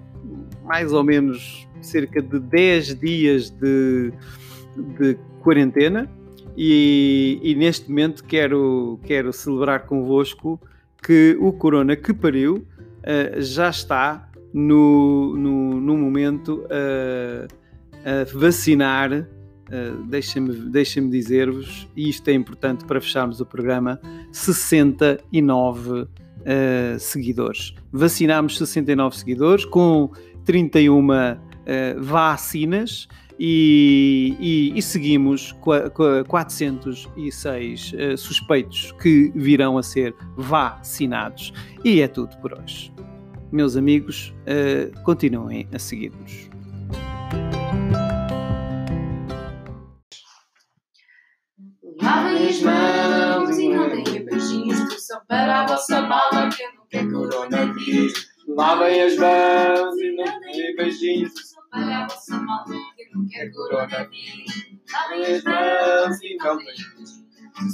mais 0.65 0.93
ou 0.93 1.03
menos 1.03 1.69
cerca 1.81 2.23
de 2.23 2.39
10 2.39 3.01
dias 3.01 3.51
de, 3.51 4.13
de 4.99 5.19
quarentena 5.41 6.09
e, 6.57 7.41
e, 7.43 7.55
neste 7.55 7.89
momento 7.89 8.23
quero, 8.25 9.01
quero 9.03 9.33
celebrar 9.33 9.87
convosco 9.87 10.61
que 11.03 11.37
o 11.41 11.53
Corona 11.53 11.97
que 11.97 12.13
pariu 12.13 12.57
uh, 12.57 13.41
já 13.41 13.71
está 13.71 14.29
no, 14.53 15.37
no, 15.37 15.81
no 15.81 15.97
momento 15.97 16.67
a 18.05 18.25
vacinar 18.35 19.27
Uh, 19.71 20.03
Deixem-me 20.05 20.53
deixem 20.71 21.09
dizer-vos, 21.09 21.89
e 21.97 22.09
isto 22.09 22.27
é 22.29 22.33
importante 22.33 22.85
para 22.85 23.01
fecharmos 23.01 23.41
o 23.41 23.47
programa: 23.47 24.01
69 24.33 25.91
uh, 25.91 26.09
eh, 26.45 26.97
seguidores. 26.99 27.75
Vacinámos 27.93 28.57
69 28.59 29.17
seguidores 29.17 29.65
com 29.65 30.11
31 30.45 31.09
uh, 31.09 31.13
eh, 31.67 31.95
vacinas 31.99 33.07
e, 33.39 34.35
e, 34.41 34.73
e, 34.77 34.83
seguimos 34.83 35.53
406 36.27 37.93
uh, 37.93 38.17
suspeitos 38.17 38.93
que 39.01 39.31
virão 39.35 39.79
a 39.79 39.83
ser 39.83 40.15
vacinados. 40.37 41.53
E 41.85 42.01
é 42.01 42.09
tudo 42.09 42.37
por 42.39 42.53
hoje. 42.53 42.93
Meus 43.53 43.77
amigos, 43.77 44.35
uh, 44.43 44.91
continuem 45.03 45.69
a 45.73 45.79
seguir-nos. 45.79 46.51
Para 55.87 56.03
a 56.03 56.03
vossa 56.03 56.03
mala 56.03 56.49
que 56.51 56.63
não 56.77 56.87
quero 56.89 57.11
coronavírus. 57.11 58.31
Lavem 58.49 59.03
as 59.03 59.17
mãos 59.17 59.97
e 59.99 60.17
não 60.17 60.41
deem 60.41 60.77
beijinhos, 60.77 61.33
são 61.49 61.63
para 61.71 61.99
a 61.99 62.07
vossa 62.07 62.37
mala 62.37 62.65
que 62.97 63.15
não 63.15 63.27
quero 63.29 63.53
coronavírus. 63.53 64.81
Lavem 64.93 65.25
as 65.25 65.45
mãos 65.45 66.23
e 66.23 66.37
não 66.37 66.57
deem 66.57 66.67
beijinhos. 66.67 67.21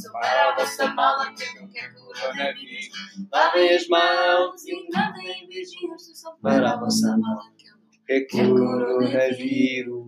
São 0.03 0.13
para 0.13 0.51
a 0.51 0.57
vossa 0.57 0.89
mala 0.95 1.33
que 1.33 1.61
não 1.61 1.69
quero 1.69 1.95
coronavírus. 1.95 2.91
Lavem 3.33 3.75
as 3.75 3.89
mãos 3.89 4.65
e 4.67 4.89
não 4.93 5.13
deem 5.13 5.49
beijinhos, 5.49 6.21
são 6.21 6.37
para 6.41 6.73
a 6.73 6.77
vossa 6.77 7.17
mala 7.17 7.53
que 7.57 7.71
não 7.71 7.79
quero 8.07 8.55
coronavírus. 8.55 10.07